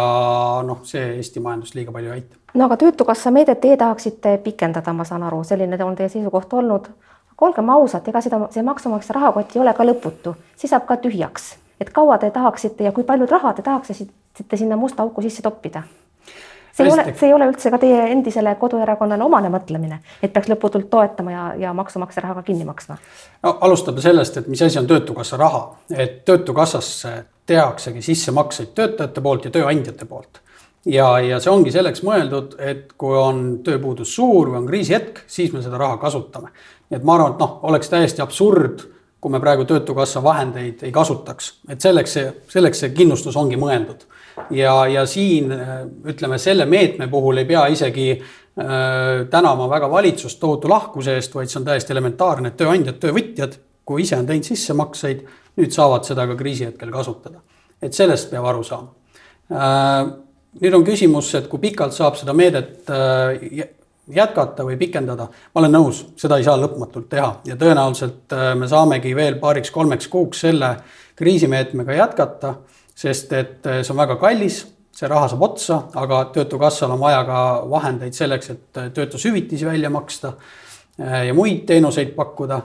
noh, 0.62 0.84
see 0.84 1.16
Eesti 1.16 1.40
majandust 1.40 1.74
liiga 1.74 1.92
palju 1.92 2.12
ei 2.12 2.20
aita. 2.20 2.38
no 2.54 2.70
aga 2.70 2.76
Töötukassa 2.76 3.30
meedet 3.30 3.60
teie 3.60 3.76
tahaksite 3.76 4.38
pikendada, 4.44 4.92
ma 4.92 5.04
saan 5.04 5.22
aru, 5.22 5.42
selline 5.44 5.82
on 5.84 5.98
teie 5.98 6.08
seisukoht 6.08 6.52
olnud. 6.52 6.88
aga 7.32 7.50
olgem 7.50 7.74
ausad, 7.74 8.06
ega 8.08 8.20
seda, 8.20 8.40
see 8.54 8.62
maksumaksja 8.62 9.18
rahakott 9.18 9.56
ei 9.56 9.62
ole 9.66 9.74
ka 9.74 9.90
lõputu, 9.90 10.38
see 10.54 10.70
saab 10.70 10.86
ka 10.86 10.96
tühjaks 10.96 11.56
et 11.80 11.90
kaua 11.90 12.18
te 12.18 12.30
tahaksite 12.30 12.84
ja 12.84 12.92
kui 12.92 13.04
palju 13.04 13.26
raha 13.30 13.52
te 13.52 13.62
tahaksite 13.62 14.56
sinna 14.56 14.76
musta 14.76 15.02
auku 15.02 15.22
sisse 15.22 15.42
toppida? 15.42 15.82
see 16.74 16.86
ei 16.86 16.92
ole, 16.92 17.04
see 17.14 17.28
ei 17.28 17.34
ole 17.34 17.46
üldse 17.48 17.70
ka 17.70 17.78
teie 17.78 18.06
endisele 18.10 18.54
koduerakonnale 18.58 19.24
omane 19.24 19.50
mõtlemine, 19.52 20.00
et 20.22 20.32
peaks 20.34 20.50
lõputult 20.50 20.88
toetama 20.90 21.34
ja, 21.34 21.44
ja 21.58 21.74
maksumaksja 21.76 22.24
raha 22.24 22.40
ka 22.40 22.42
kinni 22.48 22.66
maksma. 22.66 22.96
no 23.42 23.58
alustame 23.60 24.02
sellest, 24.02 24.40
et 24.40 24.48
mis 24.50 24.62
asi 24.62 24.80
on 24.80 24.88
Töötukassa 24.90 25.38
raha, 25.40 25.62
et 25.94 26.24
Töötukassasse 26.24 27.14
tehaksegi 27.46 28.02
sissemakseid 28.02 28.72
töötajate 28.74 29.20
poolt 29.20 29.44
ja 29.44 29.52
tööandjate 29.54 30.08
poolt. 30.10 30.40
ja, 30.86 31.18
ja 31.20 31.38
see 31.40 31.52
ongi 31.52 31.72
selleks 31.74 32.02
mõeldud, 32.06 32.56
et 32.58 32.96
kui 32.98 33.16
on 33.18 33.44
tööpuudus 33.64 34.14
suur 34.16 34.50
või 34.50 34.64
on 34.64 34.66
kriisihetk, 34.66 35.22
siis 35.26 35.52
me 35.52 35.62
seda 35.62 35.78
raha 35.78 36.00
kasutame. 36.02 36.50
nii 36.90 36.98
et 36.98 37.06
ma 37.06 37.14
arvan, 37.18 37.36
et 37.36 37.44
noh, 37.44 37.60
oleks 37.70 37.92
täiesti 37.92 38.24
absurd 38.24 38.88
kui 39.24 39.32
me 39.32 39.40
praegu 39.40 39.64
Töötukassa 39.64 40.20
vahendeid 40.20 40.82
ei 40.84 40.90
kasutaks, 40.92 41.46
et 41.72 41.80
selleks 41.80 42.12
see, 42.18 42.24
selleks 42.52 42.82
see 42.82 42.90
kindlustus 42.92 43.38
ongi 43.40 43.56
mõeldud. 43.56 44.02
ja, 44.52 44.74
ja 44.90 45.06
siin 45.08 45.48
ütleme, 46.04 46.36
selle 46.42 46.66
meetme 46.68 47.08
puhul 47.08 47.40
ei 47.40 47.46
pea 47.48 47.62
isegi 47.72 48.10
äh, 48.12 49.22
tänama 49.30 49.68
väga 49.70 49.88
valitsust 49.90 50.40
tohutu 50.40 50.68
lahkuse 50.68 51.14
eest, 51.16 51.34
vaid 51.34 51.48
see 51.48 51.62
on 51.62 51.70
täiesti 51.70 51.94
elementaarne, 51.96 52.52
et 52.52 52.58
tööandjad, 52.60 52.98
töövõtjad, 53.00 53.56
kui 53.88 54.04
ise 54.04 54.18
on 54.18 54.28
teinud 54.28 54.50
sissemakseid, 54.50 55.24
nüüd 55.56 55.72
saavad 55.72 56.04
seda 56.04 56.26
ka 56.28 56.36
kriisi 56.36 56.68
hetkel 56.68 56.92
kasutada. 56.92 57.40
et 57.80 57.96
sellest 57.96 58.28
peab 58.30 58.44
aru 58.44 58.62
saama 58.64 58.92
äh,. 59.48 60.12
nüüd 60.60 60.76
on 60.76 60.84
küsimus, 60.84 61.32
et 61.34 61.48
kui 61.48 61.64
pikalt 61.64 61.96
saab 61.96 62.20
seda 62.20 62.36
meedet 62.36 62.92
äh, 62.92 63.64
jätkata 64.12 64.64
või 64.64 64.76
pikendada, 64.76 65.26
ma 65.54 65.62
olen 65.62 65.72
nõus, 65.72 66.02
seda 66.20 66.36
ei 66.38 66.44
saa 66.44 66.58
lõpmatult 66.60 67.08
teha 67.08 67.30
ja 67.48 67.56
tõenäoliselt 67.56 68.34
äh, 68.36 68.50
me 68.58 68.68
saamegi 68.68 69.14
veel 69.16 69.38
paariks-kolmeks 69.40 70.10
kuuks 70.12 70.44
selle 70.44 70.74
kriisimeetmega 71.16 71.96
jätkata, 71.96 72.54
sest 72.94 73.32
et 73.32 73.66
äh, 73.66 73.80
see 73.82 73.94
on 73.94 74.02
väga 74.02 74.18
kallis, 74.20 74.60
see 74.94 75.08
raha 75.08 75.30
saab 75.32 75.46
otsa, 75.48 75.80
aga 76.00 76.20
Töötukassal 76.34 76.92
on 76.92 77.00
vaja 77.00 77.22
ka 77.24 77.38
vahendeid 77.70 78.16
selleks, 78.16 78.52
et 78.52 78.80
äh, 78.82 78.90
töötushüvitisi 78.94 79.66
välja 79.66 79.90
maksta 79.90 80.34
ja 80.94 81.34
muid 81.34 81.64
teenuseid 81.66 82.12
pakkuda. 82.14 82.60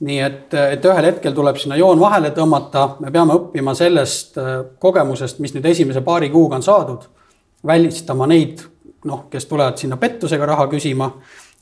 nii 0.00 0.16
et, 0.22 0.54
et 0.54 0.84
ühel 0.84 1.04
hetkel 1.06 1.34
tuleb 1.34 1.56
sinna 1.58 1.76
joon 1.78 2.00
vahele 2.00 2.32
tõmmata, 2.34 2.96
me 3.02 3.10
peame 3.10 3.34
õppima 3.34 3.74
sellest 3.74 4.34
kogemusest, 4.78 5.38
mis 5.38 5.54
nüüd 5.54 5.66
esimese 5.66 6.00
paari 6.06 6.30
kuuga 6.30 6.58
on 6.58 6.62
saadud, 6.62 7.06
välistama 7.66 8.26
neid 8.26 8.62
noh, 9.04 9.26
kes 9.30 9.46
tulevad 9.46 9.76
sinna 9.78 9.96
pettusega 9.96 10.46
raha 10.46 10.66
küsima, 10.70 11.10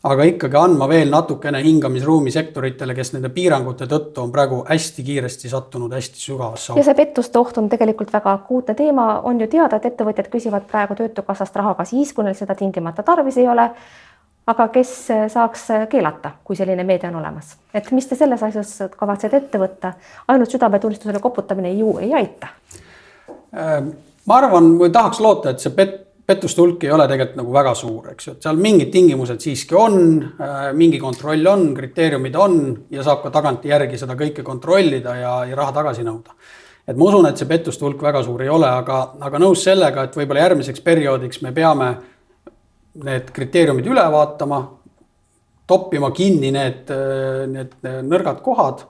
aga 0.07 0.27
ikkagi 0.29 0.57
andma 0.61 0.87
veel 0.89 1.11
natukene 1.11 1.61
hingamisruumi 1.65 2.31
sektoritele, 2.35 2.95
kes 2.95 3.13
nende 3.17 3.31
piirangute 3.35 3.89
tõttu 3.91 4.23
on 4.23 4.33
praegu 4.33 4.63
hästi 4.69 5.05
kiiresti 5.07 5.51
sattunud 5.51 5.93
hästi 5.97 6.21
sügavasse 6.21 6.73
auku. 6.73 6.81
ja 6.81 6.87
see 6.87 6.99
pettuste 6.99 7.41
oht 7.41 7.59
on 7.59 7.71
tegelikult 7.73 8.13
väga 8.15 8.35
akuutne 8.39 8.77
teema, 8.79 9.09
on 9.27 9.41
ju 9.41 9.49
teada, 9.51 9.81
et 9.81 9.89
ettevõtjad 9.91 10.31
küsivad 10.33 10.69
praegu 10.71 10.97
Töötukassast 10.99 11.57
raha 11.57 11.75
ka 11.75 11.89
siis, 11.89 12.13
kui 12.13 12.25
neil 12.25 12.39
seda 12.39 12.55
tingimata 12.55 13.03
tarvis 13.07 13.41
ei 13.43 13.49
ole. 13.49 13.71
aga 14.47 14.69
kes 14.71 14.91
saaks 15.33 15.65
keelata, 15.91 16.31
kui 16.45 16.57
selline 16.57 16.85
meede 16.87 17.09
on 17.09 17.17
olemas, 17.19 17.57
et 17.75 17.91
mis 17.91 18.07
te 18.07 18.15
selles 18.15 18.43
asjas 18.43 18.77
kavatsete 18.97 19.37
ette 19.37 19.59
võtta, 19.59 19.93
ainult 20.29 20.51
südametunnistusele 20.55 21.19
koputamine 21.19 21.73
ju 21.75 21.99
ei 21.99 22.15
aita? 22.15 22.53
Äh, 23.57 23.81
ma 24.27 24.39
arvan 24.39 24.77
või 24.79 24.93
tahaks 24.95 25.19
loota, 25.21 25.51
et 25.51 25.59
see 25.59 25.75
pet-, 25.75 26.06
pettuste 26.27 26.61
hulk 26.61 26.85
ei 26.85 26.91
ole 26.91 27.07
tegelikult 27.09 27.39
nagu 27.39 27.55
väga 27.55 27.73
suur, 27.79 28.11
eks 28.13 28.27
ju, 28.27 28.35
et 28.37 28.47
seal 28.47 28.59
mingid 28.59 28.91
tingimused 28.95 29.43
siiski 29.43 29.77
on, 29.79 29.99
äh, 30.43 30.69
mingi 30.75 30.99
kontroll 31.03 31.47
on, 31.47 31.69
kriteeriumid 31.77 32.39
on 32.43 32.57
ja 32.91 33.05
saab 33.07 33.23
ka 33.23 33.33
tagantjärgi 33.35 33.99
seda 34.01 34.17
kõike 34.19 34.43
kontrollida 34.47 35.15
ja, 35.21 35.35
ja 35.47 35.59
raha 35.59 35.75
tagasi 35.77 36.07
nõuda. 36.07 36.35
et 36.87 36.97
ma 36.97 37.09
usun, 37.09 37.27
et 37.27 37.39
see 37.39 37.49
pettuste 37.51 37.85
hulk 37.85 38.03
väga 38.03 38.23
suur 38.27 38.43
ei 38.43 38.51
ole, 38.51 38.67
aga, 38.67 38.99
aga 39.21 39.39
nõus 39.43 39.63
sellega, 39.67 40.07
et 40.07 40.17
võib-olla 40.19 40.45
järgmiseks 40.47 40.83
perioodiks 40.87 41.43
me 41.43 41.53
peame 41.53 41.95
need 43.07 43.31
kriteeriumid 43.35 43.87
üle 43.87 44.05
vaatama, 44.13 44.61
toppima 45.67 46.11
kinni 46.15 46.53
need, 46.55 46.91
need 47.51 47.75
nõrgad 48.07 48.39
kohad 48.43 48.87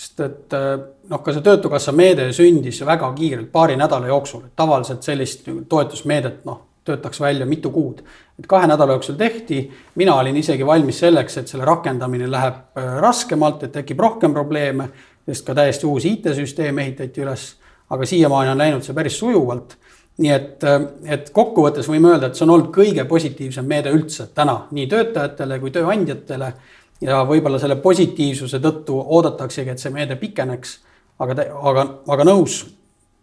sest 0.00 0.20
et 0.24 0.54
noh, 0.54 1.20
ka 1.20 1.34
see 1.34 1.42
Töötukassa 1.44 1.92
meede 1.92 2.30
sündis 2.32 2.78
väga 2.86 3.10
kiirelt, 3.18 3.50
paari 3.52 3.76
nädala 3.76 4.08
jooksul, 4.08 4.46
et 4.46 4.56
tavaliselt 4.56 5.04
sellist 5.04 5.48
toetusmeedet 5.68 6.46
noh, 6.48 6.69
töötaks 6.84 7.20
välja 7.20 7.46
mitu 7.46 7.70
kuud. 7.70 8.02
et 8.38 8.46
kahe 8.46 8.66
nädala 8.66 8.92
jooksul 8.92 9.14
tehti, 9.14 9.70
mina 9.94 10.14
olin 10.14 10.36
isegi 10.36 10.66
valmis 10.66 10.98
selleks, 11.00 11.36
et 11.36 11.48
selle 11.48 11.64
rakendamine 11.64 12.30
läheb 12.30 12.54
äh, 12.54 12.96
raskemalt, 13.00 13.62
et 13.62 13.72
tekib 13.72 14.00
rohkem 14.00 14.32
probleeme, 14.32 14.88
sest 15.28 15.46
ka 15.46 15.54
täiesti 15.54 15.86
uus 15.86 16.04
IT-süsteem 16.08 16.78
ehitati 16.78 17.20
üles, 17.20 17.46
aga 17.90 18.06
siiamaani 18.06 18.54
on 18.54 18.58
läinud 18.58 18.86
see 18.86 18.96
päris 18.96 19.18
sujuvalt. 19.18 19.76
nii 20.20 20.30
et, 20.30 20.64
äh, 20.64 20.80
et 21.04 21.30
kokkuvõttes 21.36 21.88
võime 21.88 22.14
öelda, 22.14 22.26
et 22.26 22.36
see 22.36 22.44
on 22.44 22.56
olnud 22.56 22.72
kõige 22.74 23.04
positiivsem 23.04 23.64
meede 23.64 23.92
üldse 23.92 24.30
täna 24.34 24.66
nii 24.70 24.86
töötajatele 24.86 25.58
kui 25.60 25.70
tööandjatele. 25.70 26.52
ja 27.00 27.22
võib-olla 27.24 27.58
selle 27.58 27.76
positiivsuse 27.76 28.58
tõttu 28.60 28.98
oodataksegi, 29.06 29.70
et 29.70 29.78
see 29.78 29.92
meede 29.92 30.16
pikeneks, 30.16 30.78
aga, 31.18 31.44
aga, 31.62 31.86
aga 32.08 32.24
nõus 32.24 32.64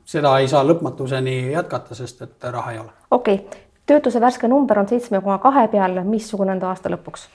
seda 0.07 0.37
ei 0.39 0.47
saa 0.47 0.63
lõpmatuseni 0.67 1.37
jätkata, 1.51 1.95
sest 1.95 2.21
et 2.25 2.51
raha 2.51 2.71
ei 2.71 2.79
ole. 2.79 2.91
okei 3.11 3.35
okay., 3.35 3.63
töötuse 3.87 4.21
värske 4.21 4.47
number 4.47 4.79
on 4.79 4.87
seitsme 4.87 5.21
koma 5.21 5.37
kahe 5.43 5.67
peal, 5.71 6.01
missugune 6.03 6.55
on 6.55 6.59
ta 6.63 6.71
aasta 6.71 6.91
lõpuks? 6.93 7.27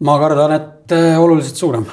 ma 0.00 0.18
kardan, 0.18 0.52
et 0.52 0.92
äh, 0.92 1.20
oluliselt 1.20 1.56
suurem. 1.56 1.86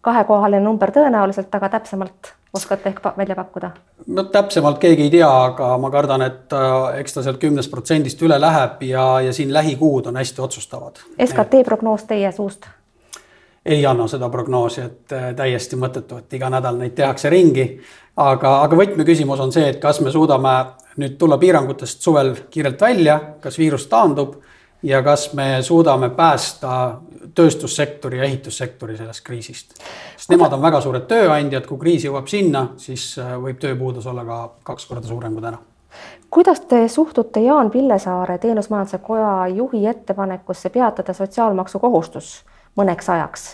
kahekohaline 0.00 0.64
number 0.64 0.94
tõenäoliselt, 0.94 1.54
aga 1.54 1.68
täpsemalt 1.78 2.34
oskate 2.54 2.88
ehk 2.88 3.00
välja 3.16 3.36
pakkuda? 3.36 3.70
no 4.06 4.24
täpsemalt 4.24 4.78
keegi 4.78 5.08
ei 5.08 5.10
tea, 5.18 5.30
aga 5.44 5.74
ma 5.78 5.90
kardan, 5.90 6.22
et 6.22 6.54
äh, 6.54 7.00
eks 7.02 7.18
ta 7.18 7.26
sealt 7.26 7.42
kümnest 7.42 7.70
protsendist 7.70 8.22
üle 8.22 8.40
läheb 8.40 8.82
ja, 8.82 9.10
ja 9.26 9.32
siin 9.32 9.52
lähikuud 9.52 10.06
on 10.06 10.16
hästi 10.16 10.42
otsustavad. 10.42 11.02
SKT 11.26 11.64
prognoos 11.66 12.06
teie 12.06 12.32
suust? 12.32 12.70
Ei 13.68 13.86
anna 13.86 14.06
seda 14.08 14.28
prognoosi, 14.32 14.80
et 14.80 15.12
äh, 15.12 15.30
täiesti 15.36 15.76
mõttetu, 15.76 16.22
et 16.22 16.32
iga 16.38 16.48
nädal 16.52 16.78
neid 16.80 16.94
tehakse 16.96 17.30
ringi. 17.30 17.68
aga, 18.16 18.62
aga 18.64 18.76
võtmeküsimus 18.76 19.40
on 19.40 19.52
see, 19.54 19.68
et 19.68 19.76
kas 19.80 20.00
me 20.00 20.10
suudame 20.10 20.54
nüüd 20.98 21.18
tulla 21.18 21.38
piirangutest 21.38 22.02
suvel 22.02 22.32
kiirelt 22.50 22.80
välja, 22.80 23.18
kas 23.40 23.58
viirus 23.58 23.86
taandub 23.86 24.34
ja 24.82 25.02
kas 25.02 25.32
me 25.34 25.62
suudame 25.62 26.10
päästa 26.10 26.98
tööstussektori 27.34 28.18
ja 28.18 28.24
ehitussektori 28.24 28.96
sellest 28.96 29.24
kriisist. 29.26 29.74
sest 30.16 30.30
nemad 30.30 30.52
on 30.52 30.62
väga 30.62 30.80
suured 30.80 31.06
tööandjad, 31.06 31.66
kui 31.66 31.78
kriis 31.78 32.04
jõuab 32.08 32.26
sinna, 32.26 32.68
siis 32.76 33.14
äh, 33.18 33.36
võib 33.38 33.60
tööpuudus 33.60 34.06
olla 34.06 34.24
ka 34.24 34.42
kaks 34.72 34.86
korda 34.86 35.06
suurem 35.06 35.34
kui 35.34 35.42
täna 35.42 35.58
kuidas 36.30 36.60
te 36.60 36.88
suhtute 36.88 37.40
Jaan 37.40 37.70
Pillesaare 37.70 38.38
Teenusmajanduse 38.38 38.98
Koja 38.98 39.48
juhi 39.48 39.86
ettepanekusse 39.86 40.70
peatada 40.70 41.12
sotsiaalmaksu 41.12 41.78
kohustus 41.78 42.44
mõneks 42.78 43.10
ajaks? 43.14 43.48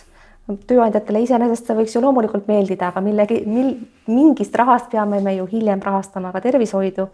tööandjatele 0.69 1.23
iseenesest 1.25 1.71
see 1.71 1.77
võiks 1.79 1.95
ju 1.97 2.03
loomulikult 2.05 2.51
meeldida, 2.51 2.91
aga 2.91 3.01
millegi, 3.01 3.39
mil, 3.49 3.71
mingist 4.13 4.53
rahast 4.61 4.91
peame 4.93 5.23
me 5.25 5.33
ju 5.39 5.47
hiljem 5.49 5.81
rahastama 5.81 6.35
ka 6.35 6.43
tervishoidu, 6.45 7.07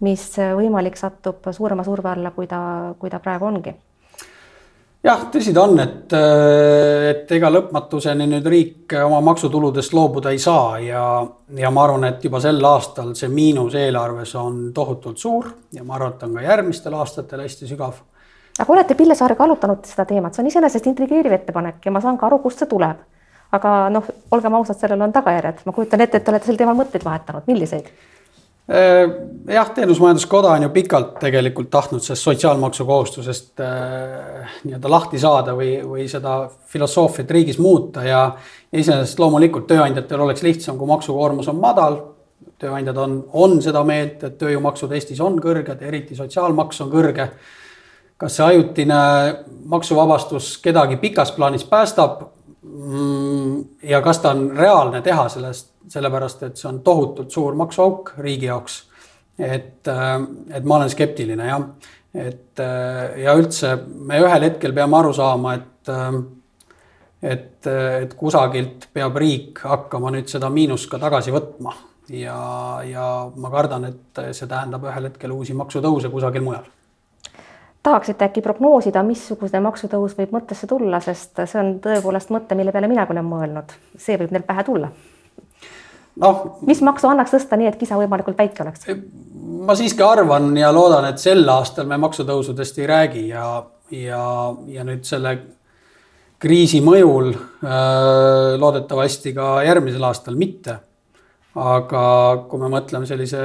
mis 0.00 0.24
võimalik 0.56 0.96
satub 0.96 1.50
suurema 1.52 1.84
surve 1.84 2.14
alla, 2.14 2.32
kui 2.32 2.48
ta, 2.48 2.60
kui 2.96 3.12
ta 3.12 3.20
praegu 3.20 3.50
ongi 3.50 3.74
jah, 5.04 5.22
tõsi 5.32 5.52
ta 5.56 5.64
on, 5.64 5.80
et, 5.80 6.14
et 7.10 7.32
ega 7.36 7.50
lõpmatuseni 7.52 8.26
nüüd 8.28 8.48
riik 8.52 8.96
oma 9.00 9.20
maksutuludest 9.30 9.94
loobuda 9.96 10.32
ei 10.34 10.40
saa 10.42 10.78
ja, 10.84 11.04
ja 11.56 11.72
ma 11.72 11.86
arvan, 11.86 12.06
et 12.10 12.24
juba 12.24 12.40
sel 12.42 12.60
aastal 12.68 13.14
see 13.18 13.30
miinus 13.32 13.76
eelarves 13.80 14.34
on 14.40 14.62
tohutult 14.76 15.20
suur 15.20 15.50
ja 15.76 15.84
ma 15.84 15.96
arvan, 15.96 16.16
et 16.16 16.26
on 16.28 16.36
ka 16.36 16.46
järgmistel 16.46 16.96
aastatel 17.00 17.44
hästi 17.46 17.70
sügav. 17.70 18.02
Aga 18.58 18.72
olete 18.72 18.94
Pillesaarega 18.98 19.44
arutanud 19.44 19.84
seda 19.88 20.04
teemat, 20.04 20.34
see 20.34 20.44
on 20.44 20.50
iseenesest 20.50 20.86
intrigeeriv 20.90 21.32
ettepanek 21.38 21.86
ja 21.86 21.94
ma 21.94 22.02
saan 22.04 22.18
ka 22.18 22.26
aru, 22.26 22.38
kust 22.44 22.58
see 22.58 22.70
tuleb. 22.70 23.02
aga 23.50 23.70
noh, 23.90 24.06
olgem 24.30 24.54
ausad, 24.54 24.78
sellel 24.78 25.00
on 25.02 25.12
tagajärjed, 25.12 25.64
ma 25.66 25.72
kujutan 25.74 26.00
ette, 26.00 26.20
et 26.20 26.24
te 26.24 26.30
olete 26.30 26.46
sel 26.46 26.58
teemal 26.58 26.76
mõtteid 26.78 27.02
vahetanud, 27.02 27.48
milliseid? 27.50 27.88
Äh, 28.70 29.10
jah, 29.54 29.70
Teenusmajanduskoda 29.74 30.52
on 30.54 30.62
ju 30.62 30.68
pikalt 30.70 31.16
tegelikult 31.18 31.70
tahtnud 31.70 32.04
sellest 32.04 32.22
sotsiaalmaksu 32.22 32.84
kohustusest 32.86 33.60
äh, 33.60 34.52
nii-öelda 34.62 34.90
lahti 34.92 35.18
saada 35.18 35.56
või, 35.58 35.72
või 35.82 36.04
seda 36.08 36.44
filosoofiat 36.70 37.32
riigis 37.34 37.58
muuta 37.58 38.04
ja 38.06 38.20
iseenesest 38.70 39.18
loomulikult 39.18 39.66
tööandjatel 39.72 40.22
oleks 40.22 40.46
lihtsam, 40.46 40.78
kui 40.78 40.86
maksukoormus 40.86 41.50
on 41.50 41.58
madal. 41.58 41.98
tööandjad 42.60 42.96
on, 43.00 43.16
on 43.32 43.58
seda 43.62 43.82
meelt, 43.84 44.22
et 44.22 44.38
tööjõumaksud 44.38 44.92
Eestis 44.92 45.20
on 45.20 45.40
kõrged, 45.42 45.82
eriti 45.82 46.14
sotsiaalmaks 46.14 46.80
on 46.84 46.90
kõrge. 46.92 47.26
Kas 48.20 48.36
see 48.36 48.44
ajutine 48.44 49.00
maksuvabastus 49.72 50.58
kedagi 50.62 50.96
pikas 51.00 51.32
plaanis 51.32 51.64
päästab? 51.64 52.22
Mm, 52.62 53.64
ja 53.82 54.02
kas 54.04 54.18
ta 54.18 54.34
on 54.34 54.50
reaalne 54.56 55.00
teha 55.02 55.28
sellest, 55.32 55.72
sellepärast 55.88 56.42
et 56.46 56.60
see 56.60 56.68
on 56.68 56.82
tohutult 56.84 57.32
suur 57.32 57.56
maksuauk 57.56 58.12
riigi 58.18 58.46
jaoks. 58.50 58.84
et, 59.38 59.88
äh, 59.88 60.20
et 60.52 60.64
ma 60.64 60.76
olen 60.76 60.90
skeptiline 60.90 61.46
jah, 61.46 61.62
et 62.14 62.60
äh, 62.60 63.22
ja 63.22 63.32
üldse 63.40 63.70
me 63.88 64.18
ühel 64.20 64.44
hetkel 64.44 64.74
peame 64.76 64.98
aru 64.98 65.14
saama, 65.16 65.54
et 65.54 65.88
äh, 65.88 66.18
et, 67.22 67.66
et 67.66 68.12
kusagilt 68.16 68.86
peab 68.92 69.16
riik 69.16 69.60
hakkama 69.64 70.12
nüüd 70.12 70.28
seda 70.28 70.48
miinust 70.52 70.88
ka 70.92 71.00
tagasi 71.00 71.32
võtma 71.32 71.72
ja, 72.16 72.36
ja 72.84 73.06
ma 73.36 73.50
kardan, 73.52 73.88
et 73.88 74.20
see 74.36 74.48
tähendab 74.48 74.84
ühel 74.88 75.08
hetkel 75.08 75.32
uusi 75.36 75.56
maksutõuse 75.56 76.08
kusagil 76.12 76.44
mujal 76.44 76.68
tahaksite 77.82 78.26
äkki 78.26 78.42
prognoosida, 78.44 79.02
missugune 79.06 79.60
maksutõus 79.64 80.16
võib 80.18 80.34
mõttesse 80.36 80.68
tulla, 80.68 81.00
sest 81.00 81.40
see 81.44 81.60
on 81.60 81.78
tõepoolest 81.84 82.32
mõte, 82.34 82.58
mille 82.58 82.74
peale 82.74 82.90
minagi 82.90 83.16
olen 83.16 83.24
mõelnud, 83.28 83.72
see 83.96 84.18
võib 84.20 84.34
neil 84.34 84.44
pähe 84.46 84.66
tulla 84.66 84.90
noh. 86.20 86.42
mis 86.66 86.82
maksu 86.84 87.08
annaks 87.10 87.34
tõsta 87.34 87.58
nii, 87.58 87.70
et 87.70 87.78
kisa 87.80 87.98
võimalikult 88.00 88.38
väike 88.38 88.64
oleks? 88.64 88.90
ma 89.66 89.76
siiski 89.78 90.04
arvan 90.04 90.52
ja 90.58 90.72
loodan, 90.74 91.08
et 91.10 91.22
sel 91.22 91.46
aastal 91.48 91.88
me 91.90 91.98
maksutõusudest 92.00 92.80
ei 92.80 92.90
räägi 92.90 93.24
ja, 93.30 93.46
ja, 93.94 94.26
ja 94.68 94.86
nüüd 94.86 95.06
selle 95.08 95.36
kriisi 96.40 96.80
mõjul 96.84 97.32
äh, 97.34 98.56
loodetavasti 98.60 99.34
ka 99.36 99.58
järgmisel 99.66 100.06
aastal 100.08 100.38
mitte 100.40 100.78
aga 101.58 102.02
kui 102.46 102.60
me 102.62 102.68
mõtleme 102.70 103.08
sellise 103.08 103.40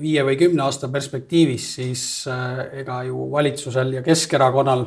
viie 0.00 0.24
või 0.26 0.36
kümne 0.40 0.66
aasta 0.66 0.90
perspektiivis, 0.92 1.68
siis 1.78 2.02
äh, 2.28 2.66
ega 2.82 3.00
ju 3.08 3.30
valitsusel 3.32 3.94
ja 3.96 4.02
Keskerakonnal 4.04 4.84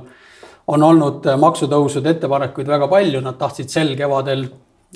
on 0.74 0.84
olnud 0.86 1.26
maksutõusude 1.42 2.14
ettepanekuid 2.14 2.70
väga 2.70 2.88
palju, 2.92 3.24
nad 3.26 3.40
tahtsid 3.40 3.74
sel 3.74 3.96
kevadel 3.98 4.46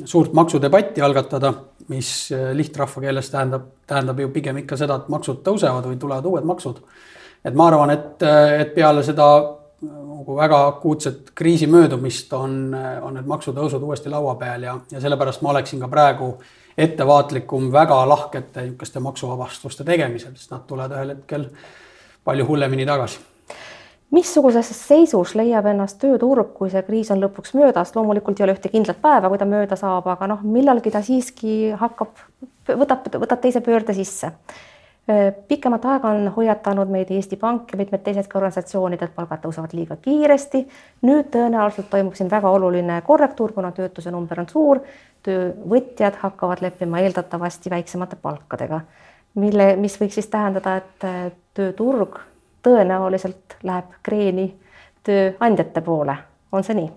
suurt 0.05 0.33
maksudebatti 0.37 1.01
algatada, 1.01 1.53
mis 1.89 2.31
äh, 2.35 2.51
lihtrahva 2.53 3.07
keeles 3.07 3.31
tähendab, 3.33 3.71
tähendab 3.89 4.21
ju 4.21 4.29
pigem 4.35 4.61
ikka 4.61 4.77
seda, 4.77 5.01
et 5.01 5.09
maksud 5.09 5.41
tõusevad 5.45 5.89
või 5.89 5.97
tulevad 5.97 6.29
uued 6.29 6.45
maksud. 6.45 6.81
et 7.45 7.55
ma 7.55 7.67
arvan, 7.71 7.89
et, 7.89 8.21
äh, 8.21 8.61
et 8.61 8.75
peale 8.75 9.03
seda 9.03 9.56
nagu 10.17 10.35
väga 10.37 10.59
akuutset 10.67 11.31
kriisi 11.35 11.67
möödumist 11.69 12.33
on, 12.33 12.75
on 13.01 13.17
need 13.17 13.29
maksutõusud 13.29 13.83
uuesti 13.85 14.09
laua 14.09 14.35
peal 14.39 14.65
ja, 14.65 14.77
ja 14.91 15.01
sellepärast 15.03 15.43
ma 15.45 15.53
oleksin 15.53 15.83
ka 15.83 15.89
praegu 15.91 16.33
ettevaatlikum 16.77 17.71
väga 17.73 18.01
lahkete 18.09 18.65
niisuguste 18.65 19.01
maksuvabastuste 19.05 19.85
tegemisel, 19.85 20.35
sest 20.35 20.53
nad 20.53 20.65
tulevad 20.69 20.97
ühel 20.97 21.15
hetkel 21.15 21.49
palju 22.25 22.45
hullemini 22.49 22.85
tagasi 22.89 23.21
missuguses 24.11 24.69
seisus 24.71 25.33
leiab 25.35 25.67
ennast 25.67 25.99
tööturg, 26.01 26.53
kui 26.55 26.71
see 26.71 26.83
kriis 26.87 27.11
on 27.11 27.19
lõpuks 27.23 27.53
möödas, 27.57 27.91
loomulikult 27.95 28.39
ei 28.39 28.45
ole 28.45 28.55
ühte 28.55 28.71
kindlat 28.71 29.01
päeva, 29.03 29.29
kui 29.29 29.41
ta 29.41 29.47
mööda 29.49 29.75
saab, 29.79 30.07
aga 30.13 30.29
noh, 30.31 30.43
millalgi 30.47 30.93
ta 30.93 31.01
siiski 31.03 31.73
hakkab, 31.77 32.13
võtab, 32.69 33.09
võtab 33.19 33.43
teise 33.43 33.61
pöörde 33.65 33.95
sisse. 33.97 34.31
Pikemat 35.47 35.85
aega 35.85 36.09
on 36.11 36.27
hoiatanud 36.35 36.89
meid 36.91 37.11
Eesti 37.15 37.37
Pank 37.39 37.71
ja 37.71 37.77
mitmed 37.79 38.01
teisedki 38.03 38.37
organisatsioonid, 38.37 39.01
et 39.01 39.13
palgad 39.15 39.39
tõusevad 39.45 39.73
liiga 39.73 39.95
kiiresti. 40.01 40.67
nüüd 41.07 41.29
tõenäoliselt 41.31 41.89
toimub 41.89 42.15
siin 42.15 42.31
väga 42.31 42.49
oluline 42.49 43.01
korrektuur, 43.07 43.53
kuna 43.53 43.71
töötuse 43.71 44.11
number 44.11 44.39
on 44.39 44.49
suur. 44.49 44.79
töövõtjad 45.23 46.19
hakkavad 46.19 46.61
leppima 46.61 46.99
eeldatavasti 46.99 47.69
väiksemate 47.69 48.15
palkadega, 48.21 48.81
mille, 49.35 49.75
mis 49.75 49.97
võiks 50.01 50.19
siis 50.19 50.27
tähendada, 50.27 50.77
et 50.77 51.09
tööturg 51.53 52.19
tõenäoliselt 52.63 53.57
läheb 53.63 53.99
kreeni 54.03 54.55
tööandjate 55.03 55.81
poole, 55.81 56.17
on 56.51 56.63
see 56.63 56.75
nii? 56.81 56.89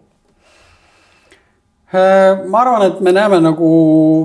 Äh, 1.90 2.46
ma 2.46 2.62
arvan, 2.62 2.84
et 2.86 3.00
me 3.02 3.12
näeme 3.14 3.40
nagu 3.42 3.68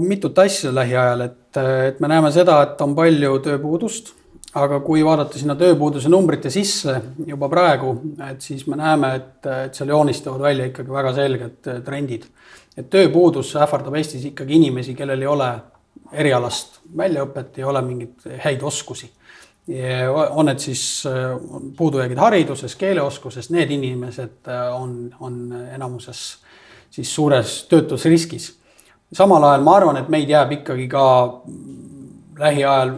mitut 0.06 0.38
asja 0.40 0.74
lähiajal, 0.76 1.26
et, 1.26 1.40
et 1.58 2.00
me 2.00 2.10
näeme 2.12 2.32
seda, 2.34 2.62
et 2.64 2.82
on 2.82 2.96
palju 2.98 3.40
tööpuudust, 3.46 4.14
aga 4.56 4.80
kui 4.86 5.04
vaadata 5.04 5.40
sinna 5.40 5.56
tööpuuduse 5.60 6.10
numbrite 6.12 6.52
sisse 6.54 6.96
juba 7.28 7.50
praegu, 7.52 7.96
et 8.30 8.42
siis 8.44 8.66
me 8.72 8.80
näeme, 8.80 9.12
et, 9.20 9.50
et 9.68 9.76
seal 9.76 9.92
joonistuvad 9.92 10.46
välja 10.48 10.70
ikkagi 10.72 10.96
väga 10.96 11.14
selged 11.18 11.72
trendid. 11.86 12.30
et 12.78 12.90
tööpuudus 12.92 13.54
ähvardab 13.56 13.96
Eestis 13.96 14.26
ikkagi 14.32 14.56
inimesi, 14.56 14.96
kellel 14.96 15.22
ei 15.22 15.28
ole 15.28 15.52
erialast 16.12 16.82
väljaõpet, 16.98 17.58
ei 17.58 17.64
ole 17.64 17.82
mingeid 17.82 18.40
häid 18.44 18.64
oskusi 18.64 19.12
on 20.30 20.46
need 20.46 20.60
siis 20.60 21.04
äh, 21.10 21.40
puudujäägid 21.78 22.18
hariduses, 22.18 22.76
keeleoskuses, 22.76 23.50
need 23.50 23.72
inimesed 23.72 24.46
äh, 24.48 24.76
on, 24.76 25.16
on 25.20 25.56
enamuses 25.74 26.38
siis 26.92 27.16
suures 27.16 27.64
töötusriskis. 27.70 28.54
Samal 29.14 29.44
ajal 29.44 29.64
ma 29.64 29.76
arvan, 29.76 29.98
et 29.98 30.10
meid 30.10 30.30
jääb 30.30 30.52
ikkagi 30.60 30.88
ka 30.88 31.06
lähiajal 32.40 32.94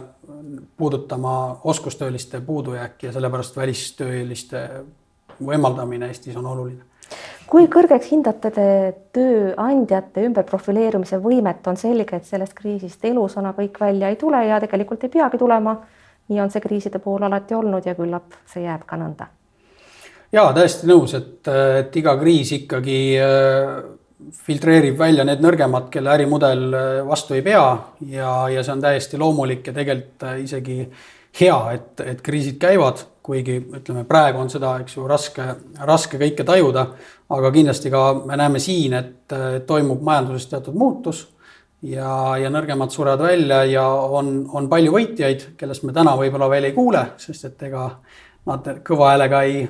puudutama 0.76 1.60
oskustööliste 1.64 2.40
puudujääk 2.40 3.02
ja 3.02 3.12
sellepärast 3.12 3.56
välistööliste 3.56 4.68
võimaldamine 5.44 6.06
Eestis 6.06 6.36
on 6.36 6.46
oluline. 6.46 6.82
kui 7.46 7.66
kõrgeks 7.66 8.10
hindate 8.10 8.50
te 8.50 8.94
tööandjate 9.12 10.24
ümberprofileerumise 10.28 11.16
võimet, 11.22 11.66
on 11.66 11.76
selge, 11.76 12.16
et 12.16 12.24
sellest 12.24 12.54
kriisist 12.54 13.04
elusana 13.04 13.54
kõik 13.56 13.80
välja 13.80 14.08
ei 14.08 14.16
tule 14.16 14.44
ja 14.46 14.60
tegelikult 14.60 15.04
ei 15.04 15.10
peagi 15.10 15.38
tulema 15.38 15.78
nii 16.28 16.40
on 16.40 16.50
see 16.50 16.60
kriiside 16.60 16.98
puhul 16.98 17.22
alati 17.22 17.56
olnud 17.56 17.86
ja 17.86 17.94
küllap 17.96 18.36
see 18.48 18.64
jääb 18.64 18.84
ka 18.86 18.96
nõnda. 19.00 19.28
ja 20.32 20.44
täiesti 20.52 20.88
nõus, 20.88 21.14
et, 21.16 21.48
et 21.78 21.96
iga 21.96 22.16
kriis 22.20 22.52
ikkagi 22.52 22.98
äh, 23.22 23.78
filtreerib 24.46 24.98
välja 24.98 25.24
need 25.26 25.42
nõrgemad, 25.44 25.86
kelle 25.92 26.10
ärimudel 26.16 26.64
äh, 26.74 26.88
vastu 27.06 27.36
ei 27.36 27.44
pea 27.46 27.62
ja, 28.10 28.32
ja 28.50 28.64
see 28.64 28.74
on 28.74 28.82
täiesti 28.82 29.20
loomulik 29.20 29.70
ja 29.70 29.76
tegelikult 29.76 30.26
äh, 30.26 30.40
isegi 30.42 30.80
hea, 31.38 31.58
et, 31.76 32.02
et 32.02 32.20
kriisid 32.24 32.58
käivad, 32.60 33.04
kuigi 33.22 33.58
ütleme, 33.60 34.02
praegu 34.08 34.40
on 34.42 34.50
seda, 34.50 34.74
eks 34.82 34.96
ju, 34.96 35.06
raske, 35.06 35.44
raske 35.86 36.18
kõike 36.18 36.46
tajuda, 36.48 36.86
aga 37.36 37.50
kindlasti 37.54 37.92
ka 37.92 38.04
me 38.24 38.38
näeme 38.40 38.62
siin, 38.62 38.96
et 38.96 39.34
toimub 39.68 40.00
majanduses 40.02 40.48
teatud 40.50 40.78
muutus 40.80 41.26
ja, 41.84 42.36
ja 42.40 42.50
nõrgemad 42.50 42.90
surevad 42.90 43.22
välja 43.28 43.62
ja 43.68 43.84
on, 43.86 44.48
on 44.52 44.68
palju 44.72 44.94
võitjaid, 44.94 45.50
kellest 45.60 45.84
me 45.86 45.94
täna 45.94 46.16
võib-olla 46.18 46.48
veel 46.50 46.70
ei 46.70 46.74
kuule, 46.76 47.04
sest 47.20 47.50
et 47.50 47.68
ega 47.68 47.90
nad 48.48 48.72
kõva 48.86 49.12
häälega 49.12 49.42
ei, 49.46 49.62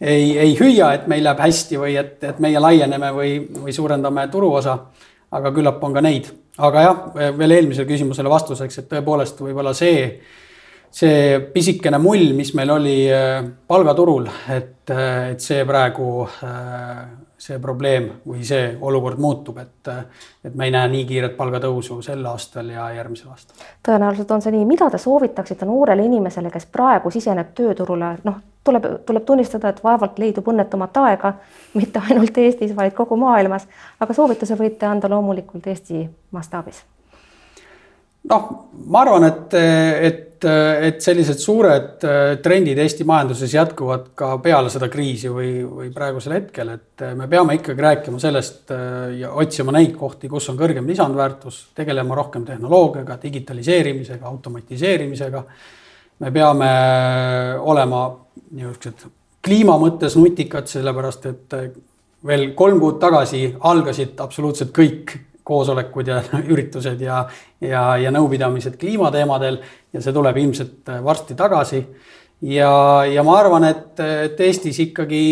ei, 0.00 0.38
ei 0.38 0.54
hüüa, 0.58 0.92
et 0.94 1.08
meil 1.10 1.24
läheb 1.24 1.42
hästi 1.44 1.80
või 1.80 1.96
et, 2.00 2.16
et 2.24 2.40
meie 2.42 2.60
laieneme 2.60 3.10
või, 3.14 3.34
või 3.64 3.74
suurendame 3.74 4.28
turuosa. 4.32 4.78
aga 5.34 5.50
küllap 5.50 5.82
on 5.82 5.94
ka 5.94 6.00
neid, 6.04 6.28
aga 6.62 6.82
jah, 6.82 6.98
veel 7.38 7.50
eelmisele 7.50 7.88
küsimusele 7.88 8.30
vastuseks, 8.30 8.78
et 8.78 8.88
tõepoolest 8.90 9.40
võib-olla 9.42 9.72
see, 9.74 10.20
see 10.94 11.40
pisikene 11.54 11.98
mull, 11.98 12.32
mis 12.38 12.52
meil 12.54 12.70
oli 12.70 12.98
äh, 13.10 13.40
palgaturul, 13.66 14.28
et, 14.54 14.84
äh, 14.94 15.32
et 15.32 15.42
see 15.42 15.64
praegu 15.66 16.22
äh, 16.22 17.00
see 17.38 17.58
probleem 17.58 18.08
või 18.26 18.44
see 18.46 18.76
olukord 18.80 19.18
muutub, 19.18 19.58
et, 19.58 19.90
et 20.44 20.54
me 20.54 20.68
ei 20.68 20.74
näe 20.74 20.88
nii 20.92 21.04
kiiret 21.08 21.36
palgatõusu 21.36 22.00
sel 22.02 22.24
aastal 22.30 22.70
ja 22.70 22.88
järgmisel 22.94 23.34
aastal. 23.34 23.66
tõenäoliselt 23.86 24.30
on 24.30 24.42
see 24.42 24.54
nii, 24.54 24.64
mida 24.68 24.90
te 24.90 24.98
soovitaksite 24.98 25.68
noorele 25.68 26.06
inimesele, 26.06 26.50
kes 26.54 26.66
praegu 26.66 27.10
siseneb 27.10 27.52
tööturule, 27.58 28.14
noh, 28.24 28.40
tuleb, 28.64 28.88
tuleb 29.06 29.26
tunnistada, 29.28 29.74
et 29.74 29.84
vaevalt 29.84 30.18
leidub 30.18 30.48
õnnetumat 30.54 31.02
aega, 31.04 31.34
mitte 31.74 32.02
ainult 32.08 32.38
Eestis, 32.38 32.76
vaid 32.76 32.96
kogu 32.96 33.18
maailmas, 33.20 33.68
aga 34.00 34.16
soovituse 34.16 34.58
võite 34.60 34.88
anda 34.88 35.10
loomulikult 35.10 35.66
Eesti 35.66 36.08
mastaabis 36.30 36.84
noh, 38.30 38.50
ma 38.86 39.02
arvan, 39.04 39.26
et, 39.28 39.54
et, 39.54 40.44
et 40.44 41.00
sellised 41.02 41.40
suured 41.40 42.04
trendid 42.44 42.80
Eesti 42.82 43.06
majanduses 43.08 43.54
jätkuvad 43.54 44.10
ka 44.18 44.30
peale 44.44 44.72
seda 44.72 44.88
kriisi 44.92 45.30
või, 45.32 45.52
või 45.64 45.90
praegusel 45.94 46.36
hetkel, 46.38 46.74
et 46.76 47.04
me 47.16 47.28
peame 47.30 47.56
ikkagi 47.58 47.86
rääkima 47.86 48.20
sellest 48.22 48.74
ja 49.18 49.32
otsima 49.32 49.74
neid 49.76 49.96
kohti, 49.98 50.28
kus 50.32 50.48
on 50.52 50.60
kõrgem 50.60 50.88
lisandväärtus, 50.90 51.60
tegelema 51.76 52.16
rohkem 52.18 52.44
tehnoloogiaga, 52.48 53.18
digitaliseerimisega, 53.22 54.26
automatiseerimisega. 54.32 55.44
me 56.18 56.30
peame 56.30 56.70
olema 57.60 58.06
niisugused 58.54 59.08
kliima 59.44 59.76
mõttes 59.80 60.16
nutikad, 60.16 60.68
sellepärast 60.70 61.26
et 61.28 61.56
veel 62.24 62.52
kolm 62.56 62.80
kuud 62.80 62.98
tagasi 63.00 63.46
algasid 63.60 64.20
absoluutselt 64.24 64.72
kõik 64.76 65.18
koosolekud 65.44 66.08
ja 66.08 66.20
üritused 66.52 67.00
ja, 67.00 67.24
ja, 67.60 67.84
ja 68.00 68.12
nõupidamised 68.14 68.78
kliimateemadel 68.80 69.60
ja 69.92 70.02
see 70.02 70.12
tuleb 70.16 70.36
ilmselt 70.42 70.92
varsti 71.04 71.36
tagasi. 71.38 71.84
ja, 72.40 73.04
ja 73.08 73.22
ma 73.22 73.38
arvan, 73.38 73.64
et, 73.64 74.00
et 74.00 74.40
Eestis 74.40 74.80
ikkagi 74.88 75.24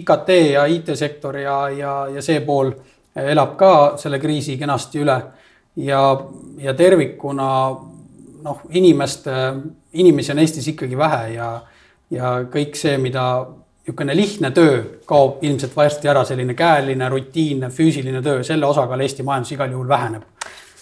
IKT 0.00 0.34
ja 0.52 0.66
IT-sektor 0.66 1.38
ja, 1.38 1.68
ja, 1.70 1.94
ja 2.14 2.22
see 2.22 2.40
pool 2.46 2.72
elab 3.16 3.56
ka 3.58 3.72
selle 3.98 4.18
kriisi 4.18 4.58
kenasti 4.58 5.00
üle. 5.02 5.20
ja, 5.76 6.02
ja 6.58 6.74
tervikuna 6.74 7.48
noh, 8.42 8.60
inimeste, 8.70 9.32
inimesi 9.92 10.32
on 10.32 10.38
Eestis 10.38 10.68
ikkagi 10.68 10.98
vähe 10.98 11.34
ja, 11.34 11.50
ja 12.10 12.34
kõik 12.50 12.76
see, 12.78 12.98
mida 12.98 13.24
niisugune 13.90 14.16
lihtne 14.16 14.50
töö 14.50 14.82
kaob 15.06 15.42
ilmselt 15.44 15.76
varsti 15.76 16.08
ära, 16.08 16.24
selline 16.24 16.54
käeline, 16.54 17.08
rutiinne, 17.08 17.70
füüsiline 17.70 18.22
töö, 18.22 18.42
selle 18.42 18.66
osakaal 18.66 19.00
Eesti 19.00 19.22
majandus 19.22 19.52
igal 19.52 19.70
juhul 19.70 19.88
väheneb. 19.88 20.22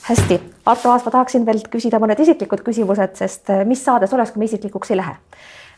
hästi, 0.09 0.41
Arto 0.67 0.91
Aas, 0.91 1.05
ma 1.05 1.11
tahaksin 1.11 1.47
veel 1.47 1.61
küsida 1.71 1.99
mõned 2.01 2.21
isiklikud 2.21 2.63
küsimused, 2.65 3.17
sest 3.17 3.51
mis 3.67 3.85
saades 3.85 4.13
oleks, 4.13 4.33
kui 4.33 4.41
me 4.41 4.45
isiklikuks 4.45 4.91
ei 4.91 4.97
lähe? 4.97 5.17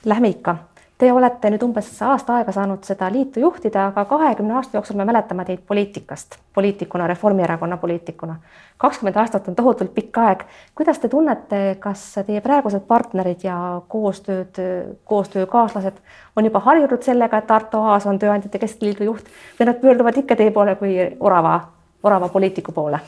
Lähme 0.05 0.29
ikka 0.29 0.57
Te 1.01 1.09
olete 1.17 1.49
nüüd 1.49 1.63
umbes 1.65 1.87
aasta 2.05 2.35
aega 2.37 2.53
saanud 2.53 2.85
seda 2.85 3.07
liitu 3.09 3.41
juhtida, 3.41 3.87
aga 3.89 4.03
kahekümne 4.05 4.53
aasta 4.59 4.77
jooksul 4.77 4.99
me 5.01 5.07
mäletame 5.09 5.47
teid 5.49 5.63
poliitikast, 5.67 6.37
poliitikuna, 6.55 7.07
Reformierakonna 7.09 7.79
poliitikuna. 7.81 8.35
kakskümmend 8.79 9.17
aastat 9.17 9.49
on 9.49 9.55
tohutult 9.55 9.95
pikk 9.95 10.19
aeg. 10.19 10.45
kuidas 10.75 10.99
te 10.99 11.09
tunnete, 11.09 11.77
kas 11.81 12.03
teie 12.27 12.41
praegused 12.41 12.85
partnerid 12.89 13.49
ja 13.49 13.81
koostööd, 13.89 14.61
koostöökaaslased 15.05 15.97
on 16.37 16.45
juba 16.45 16.61
harjunud 16.69 17.03
sellega, 17.03 17.39
et 17.39 17.51
Arto 17.51 17.81
Aas 17.81 18.07
on 18.07 18.19
Tööandjate 18.19 18.59
Keskliidu 18.59 19.05
juht 19.05 19.33
või 19.61 19.73
nad 19.73 19.81
pöörduvad 19.81 20.21
ikka 20.21 20.37
teie 20.37 20.51
poole 20.51 20.77
kui 20.77 21.01
orava, 21.21 21.61
orava 22.03 22.29
poliitiku 22.29 22.73
poole? 22.73 23.01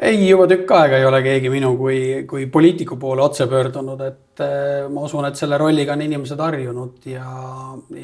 Ei, 0.00 0.28
juba 0.28 0.46
tükk 0.50 0.70
aega 0.74 0.98
ei 0.98 1.06
ole 1.06 1.20
keegi 1.24 1.50
minu 1.52 1.74
kui, 1.78 2.00
kui 2.28 2.46
poliitiku 2.52 2.96
poole 3.00 3.22
otse 3.22 3.46
pöördunud, 3.50 4.00
et 4.06 4.44
äh, 4.44 4.86
ma 4.92 5.04
usun, 5.06 5.26
et 5.28 5.36
selle 5.36 5.58
rolliga 5.60 5.94
on 5.96 6.04
inimesed 6.06 6.40
harjunud 6.40 7.10
ja, 7.10 7.26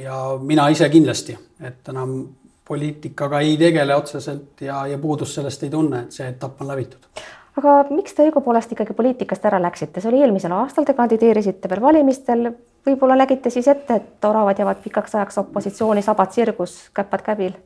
ja 0.03 0.19
mina 0.43 0.69
ise 0.73 0.89
kindlasti, 0.93 1.37
et 1.65 1.89
enam 1.93 2.19
poliitikaga 2.67 3.41
ei 3.47 3.57
tegele 3.61 3.95
otseselt 3.95 4.67
ja, 4.67 4.83
ja 4.91 4.99
puudust 4.99 5.39
sellest 5.39 5.63
ei 5.65 5.73
tunne, 5.73 6.07
et 6.07 6.17
see 6.17 6.29
etapp 6.29 6.61
on 6.63 6.73
läbitud. 6.73 7.07
aga 7.57 7.77
miks 7.91 8.17
te 8.17 8.27
õigupoolest 8.27 8.75
ikkagi 8.75 8.97
poliitikast 8.97 9.47
ära 9.49 9.61
läksite, 9.63 10.03
see 10.03 10.11
oli 10.13 10.25
eelmisel 10.27 10.53
aastal, 10.57 10.85
te 10.85 10.97
kandideerisite 10.99 11.71
veel 11.73 11.85
valimistel, 11.85 12.51
võib-olla 12.87 13.17
nägite 13.23 13.51
siis 13.55 13.71
ette, 13.73 14.03
et 14.03 14.29
oravad 14.29 14.59
jäävad 14.59 14.83
pikaks 14.85 15.17
ajaks 15.17 15.41
opositsiooni, 15.47 16.05
sabad 16.05 16.37
sirgus, 16.37 16.77
käpad 16.95 17.25
käbil 17.31 17.57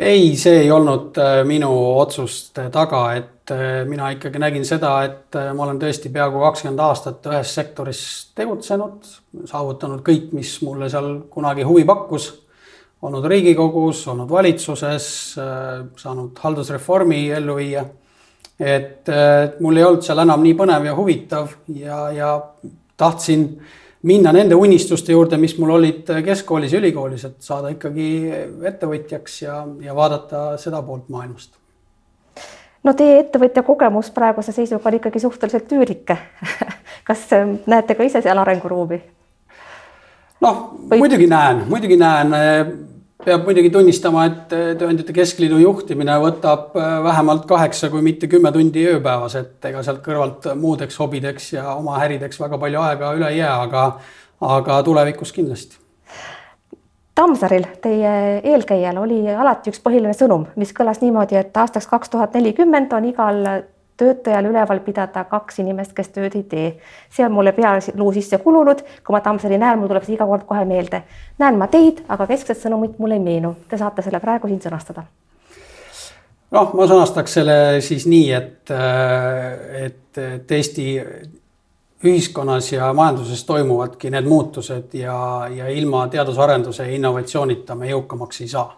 ei, 0.00 0.36
see 0.36 0.62
ei 0.64 0.70
olnud 0.72 1.18
äh, 1.20 1.40
minu 1.46 1.70
otsuste 2.00 2.68
taga, 2.72 3.02
et 3.18 3.52
äh, 3.52 3.82
mina 3.88 4.10
ikkagi 4.14 4.40
nägin 4.40 4.64
seda, 4.66 4.92
et 5.04 5.36
äh, 5.36 5.50
ma 5.56 5.66
olen 5.66 5.80
tõesti 5.80 6.12
peaaegu 6.12 6.40
kakskümmend 6.46 6.82
aastat 6.84 7.26
ühes 7.28 7.54
sektoris 7.58 8.02
tegutsenud, 8.38 9.10
saavutanud 9.50 10.02
kõik, 10.06 10.30
mis 10.36 10.54
mulle 10.64 10.88
seal 10.92 11.12
kunagi 11.32 11.66
huvi 11.68 11.84
pakkus. 11.88 12.30
olnud 13.02 13.24
Riigikogus, 13.24 14.06
olnud 14.12 14.28
valitsuses, 14.30 15.04
saanud 15.96 16.38
haldusreformi 16.38 17.30
ellu 17.32 17.56
viia. 17.56 17.84
et 18.60 19.08
mul 19.60 19.76
ei 19.76 19.84
olnud 19.84 20.04
seal 20.04 20.18
enam 20.20 20.42
nii 20.44 20.54
põnev 20.54 20.84
ja 20.84 20.94
huvitav 20.94 21.48
ja, 21.72 22.10
ja 22.12 22.32
tahtsin 22.96 23.46
minna 24.02 24.32
nende 24.32 24.54
unistuste 24.54 25.12
juurde, 25.12 25.36
mis 25.36 25.56
mul 25.58 25.74
olid 25.76 26.08
keskkoolis 26.24 26.72
ja 26.72 26.80
ülikoolis, 26.80 27.24
et 27.28 27.40
saada 27.44 27.72
ikkagi 27.74 28.08
ettevõtjaks 28.70 29.42
ja, 29.42 29.62
ja 29.84 29.96
vaadata 29.96 30.44
seda 30.60 30.82
poolt 30.82 31.08
maailmast. 31.12 31.56
no 32.84 32.94
teie 32.96 33.18
ettevõtja 33.20 33.62
kogemus 33.62 34.10
praeguse 34.10 34.52
seisuga 34.56 34.88
on 34.88 35.00
ikkagi 35.00 35.20
suhteliselt 35.20 35.72
üürike 35.76 36.16
kas 37.08 37.26
näete 37.66 37.94
ka 37.94 38.06
ise 38.08 38.22
seal 38.24 38.38
arenguruumi? 38.38 39.02
noh 40.40 40.62
muidugi 40.96 41.26
näen, 41.28 41.66
muidugi 41.68 42.00
näen 42.00 42.34
peab 43.24 43.44
muidugi 43.44 43.70
tunnistama, 43.72 44.24
et 44.28 44.54
eh, 44.56 44.70
Tööandjate 44.80 45.14
Keskliidu 45.16 45.60
juhtimine 45.60 46.16
võtab 46.22 46.76
eh, 46.78 46.88
vähemalt 47.04 47.44
kaheksa, 47.48 47.90
kui 47.92 48.02
mitte 48.04 48.30
kümme 48.30 48.52
tundi 48.54 48.86
ööpäevas, 48.94 49.36
et 49.40 49.70
ega 49.70 49.82
sealt 49.86 50.02
kõrvalt 50.04 50.48
muudeks 50.60 50.98
hobideks 51.00 51.52
ja 51.56 51.74
oma 51.74 51.98
ärideks 52.04 52.40
väga 52.40 52.58
palju 52.60 52.82
aega 52.84 53.12
üle 53.18 53.30
ei 53.32 53.42
jää, 53.42 53.54
aga, 53.66 53.84
aga 54.56 54.80
tulevikus 54.86 55.34
kindlasti. 55.36 55.78
Tammsaaril, 57.20 57.66
teie 57.82 58.12
eelkäijal 58.48 58.96
oli 59.02 59.18
alati 59.28 59.72
üks 59.72 59.82
põhiline 59.84 60.14
sõnum, 60.16 60.46
mis 60.56 60.72
kõlas 60.72 61.02
niimoodi, 61.02 61.36
et 61.36 61.56
aastaks 61.56 61.90
kaks 61.90 62.12
tuhat 62.12 62.38
nelikümmend 62.38 62.94
on 62.96 63.08
igal 63.10 63.42
töötajal 64.00 64.48
üleval 64.50 64.80
pidada 64.84 65.24
kaks 65.28 65.60
inimest, 65.62 65.94
kes 65.96 66.12
tööd 66.14 66.36
ei 66.38 66.44
tee. 66.48 66.68
see 67.12 67.24
on 67.26 67.32
mulle 67.36 67.52
pealuu 67.52 68.12
sisse 68.16 68.38
kulunud, 68.42 68.82
kui 69.04 69.14
ma 69.14 69.20
Tammsaari 69.24 69.58
näen, 69.60 69.78
mul 69.78 69.90
tuleb 69.90 70.06
see 70.06 70.16
iga 70.16 70.26
kord 70.26 70.46
kohe 70.48 70.64
meelde. 70.64 71.02
näen 71.38 71.58
ma 71.58 71.68
teid, 71.68 72.04
aga 72.08 72.26
keskset 72.30 72.60
sõnumit 72.60 72.98
mulle 72.98 73.18
ei 73.18 73.24
meenu. 73.24 73.54
Te 73.68 73.78
saate 73.78 74.02
selle 74.06 74.20
praegu 74.20 74.48
siin 74.48 74.62
sõnastada. 74.64 75.04
noh, 76.50 76.72
ma 76.74 76.86
sõnastaks 76.86 77.36
selle 77.40 77.58
siis 77.84 78.06
nii, 78.10 78.32
et, 78.32 78.74
et, 79.84 80.18
et 80.18 80.56
Eesti 80.58 80.88
ühiskonnas 82.04 82.72
ja 82.72 82.92
majanduses 82.96 83.44
toimuvadki 83.44 84.10
need 84.10 84.24
muutused 84.24 84.94
ja, 84.96 85.14
ja 85.52 85.68
ilma 85.68 86.06
teadusarenduse 86.08 86.86
ja 86.86 86.96
innovatsioonita 86.96 87.76
me 87.76 87.90
jõukamaks 87.90 88.40
ei 88.40 88.48
saa 88.48 88.70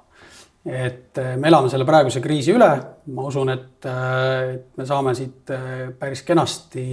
et 0.66 1.18
äh, 1.18 1.36
me 1.36 1.48
elame 1.48 1.70
selle 1.70 1.86
praeguse 1.86 2.20
kriisi 2.22 2.52
üle, 2.54 2.70
ma 3.14 3.24
usun, 3.26 3.50
et, 3.50 3.86
äh, 3.90 4.52
me 4.76 4.86
saame 4.86 5.14
siit 5.18 5.50
äh, 5.50 5.88
päris 5.98 6.22
kenasti 6.22 6.84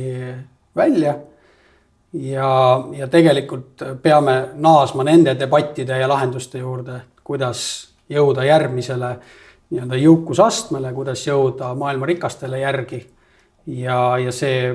välja. 0.75 1.15
ja, 2.13 2.49
ja 2.97 3.07
tegelikult 3.07 3.83
peame 4.01 4.49
naasma 4.55 5.03
nende 5.05 5.35
debattide 5.37 5.99
ja 5.99 6.07
lahenduste 6.09 6.57
juurde, 6.57 7.01
kuidas 7.23 7.61
jõuda 8.09 8.47
järgmisele 8.47 9.11
nii-öelda 9.69 9.99
jõukusastmele, 10.01 10.93
kuidas 10.93 11.27
jõuda 11.27 11.75
maailma 11.77 12.09
rikastele 12.09 12.59
järgi. 12.59 13.05
ja, 13.67 14.17
ja 14.17 14.31
see 14.31 14.73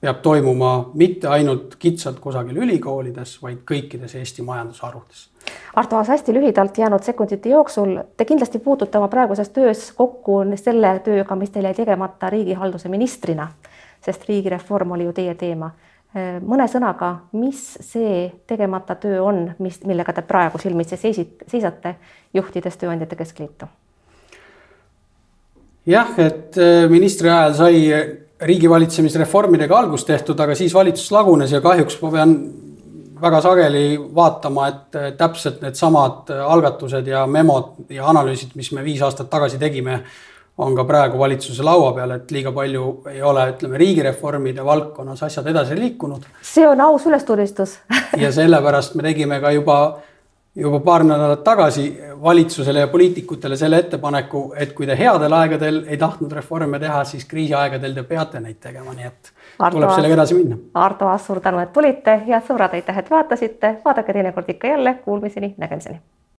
peab 0.00 0.18
toimuma 0.22 0.90
mitte 0.94 1.28
ainult 1.28 1.76
kitsalt 1.78 2.18
kusagil 2.22 2.56
ülikoolides, 2.56 3.38
vaid 3.42 3.62
kõikides 3.66 4.14
Eesti 4.18 4.42
majandusharudes. 4.42 5.28
Arto 5.78 5.96
Aas, 5.96 6.08
hästi 6.08 6.34
lühidalt 6.34 6.78
jäänud 6.78 7.02
sekundite 7.06 7.48
jooksul, 7.48 7.98
te 8.16 8.24
kindlasti 8.24 8.58
puutute 8.58 8.98
oma 8.98 9.06
praeguses 9.08 9.52
töös 9.54 9.92
kokku 9.94 10.40
selle 10.58 10.90
tööga, 11.04 11.36
mis 11.38 11.52
teil 11.54 11.68
jäi 11.68 11.76
tegemata 11.76 12.30
riigihalduse 12.34 12.90
ministrina, 12.90 13.46
sest 14.02 14.26
riigireform 14.26 14.96
oli 14.96 15.06
ju 15.06 15.12
teie 15.12 15.34
teema. 15.38 15.70
mõne 16.42 16.64
sõnaga, 16.72 17.12
mis 17.32 17.78
see 17.84 18.32
tegemata 18.46 18.94
töö 18.98 19.22
on, 19.22 19.52
mis, 19.58 19.78
millega 19.86 20.12
te 20.12 20.22
praegu 20.22 20.58
silmitsi 20.58 20.96
seisit, 20.96 21.44
seisate, 21.46 21.94
juhtides 22.34 22.76
Tööandjate 22.76 23.16
Keskliitu? 23.16 23.68
jah, 25.86 26.10
et 26.18 26.56
ministri 26.90 27.30
ajal 27.30 27.54
sai 27.54 27.76
riigivalitsemisreformidega 28.40 29.78
algust 29.78 30.06
tehtud, 30.06 30.40
aga 30.40 30.54
siis 30.54 30.74
valitsus 30.74 31.12
lagunes 31.12 31.52
ja 31.52 31.60
kahjuks 31.60 32.02
ma 32.02 32.10
pean 32.10 32.34
väga 33.20 33.40
sageli 33.44 33.84
vaatama, 34.14 34.68
et 34.68 34.98
täpselt 35.18 35.62
needsamad 35.62 36.32
algatused 36.46 37.06
ja 37.06 37.26
memod 37.26 37.90
ja 37.90 38.08
analüüsid, 38.10 38.56
mis 38.58 38.72
me 38.72 38.84
viis 38.84 39.02
aastat 39.02 39.30
tagasi 39.30 39.58
tegime, 39.58 40.00
on 40.58 40.74
ka 40.74 40.84
praegu 40.84 41.18
valitsuse 41.18 41.62
laua 41.62 41.92
peal, 41.94 42.16
et 42.16 42.30
liiga 42.34 42.52
palju 42.52 42.84
ei 43.12 43.22
ole, 43.22 43.44
ütleme, 43.52 43.78
riigireformide 43.78 44.64
valdkonnas 44.64 45.22
asjad 45.28 45.46
edasi 45.46 45.78
liikunud. 45.78 46.26
see 46.42 46.66
on 46.68 46.80
aus 46.80 47.06
ülestunnistus 47.06 47.78
ja 48.24 48.32
sellepärast 48.32 48.94
me 48.98 49.06
tegime 49.06 49.40
ka 49.40 49.54
juba 49.54 49.78
juba 50.58 50.80
paar 50.80 51.04
nädalat 51.04 51.44
tagasi 51.44 52.00
valitsusele 52.22 52.80
ja 52.80 52.88
poliitikutele 52.88 53.56
selle 53.56 53.78
ettepaneku, 53.78 54.52
et 54.56 54.72
kui 54.74 54.86
te 54.86 54.96
headel 54.98 55.32
aegadel 55.32 55.84
ei 55.86 55.96
tahtnud 55.96 56.32
reforme 56.32 56.80
teha, 56.82 57.04
siis 57.04 57.24
kriisiaegadel 57.30 57.94
te 57.94 58.02
peate 58.02 58.40
neid 58.42 58.58
tegema, 58.60 58.94
nii 58.96 59.06
et 59.06 59.32
Arto 59.58 59.76
tuleb 59.76 59.90
sellega 59.90 60.14
edasi 60.14 60.34
minna. 60.38 60.56
Arto 60.74 61.08
Aas, 61.08 61.26
suur 61.26 61.40
tänu, 61.40 61.58
et 61.58 61.72
tulite, 61.72 62.20
head 62.26 62.46
sõbrad, 62.46 62.76
aitäh, 62.78 62.98
et 62.98 63.10
vaatasite, 63.10 63.74
vaadake 63.84 64.12
teinekord 64.12 64.54
ikka 64.54 64.68
jälle, 64.76 64.94
kuulmiseni, 65.04 65.54
nägemiseni 65.58 66.00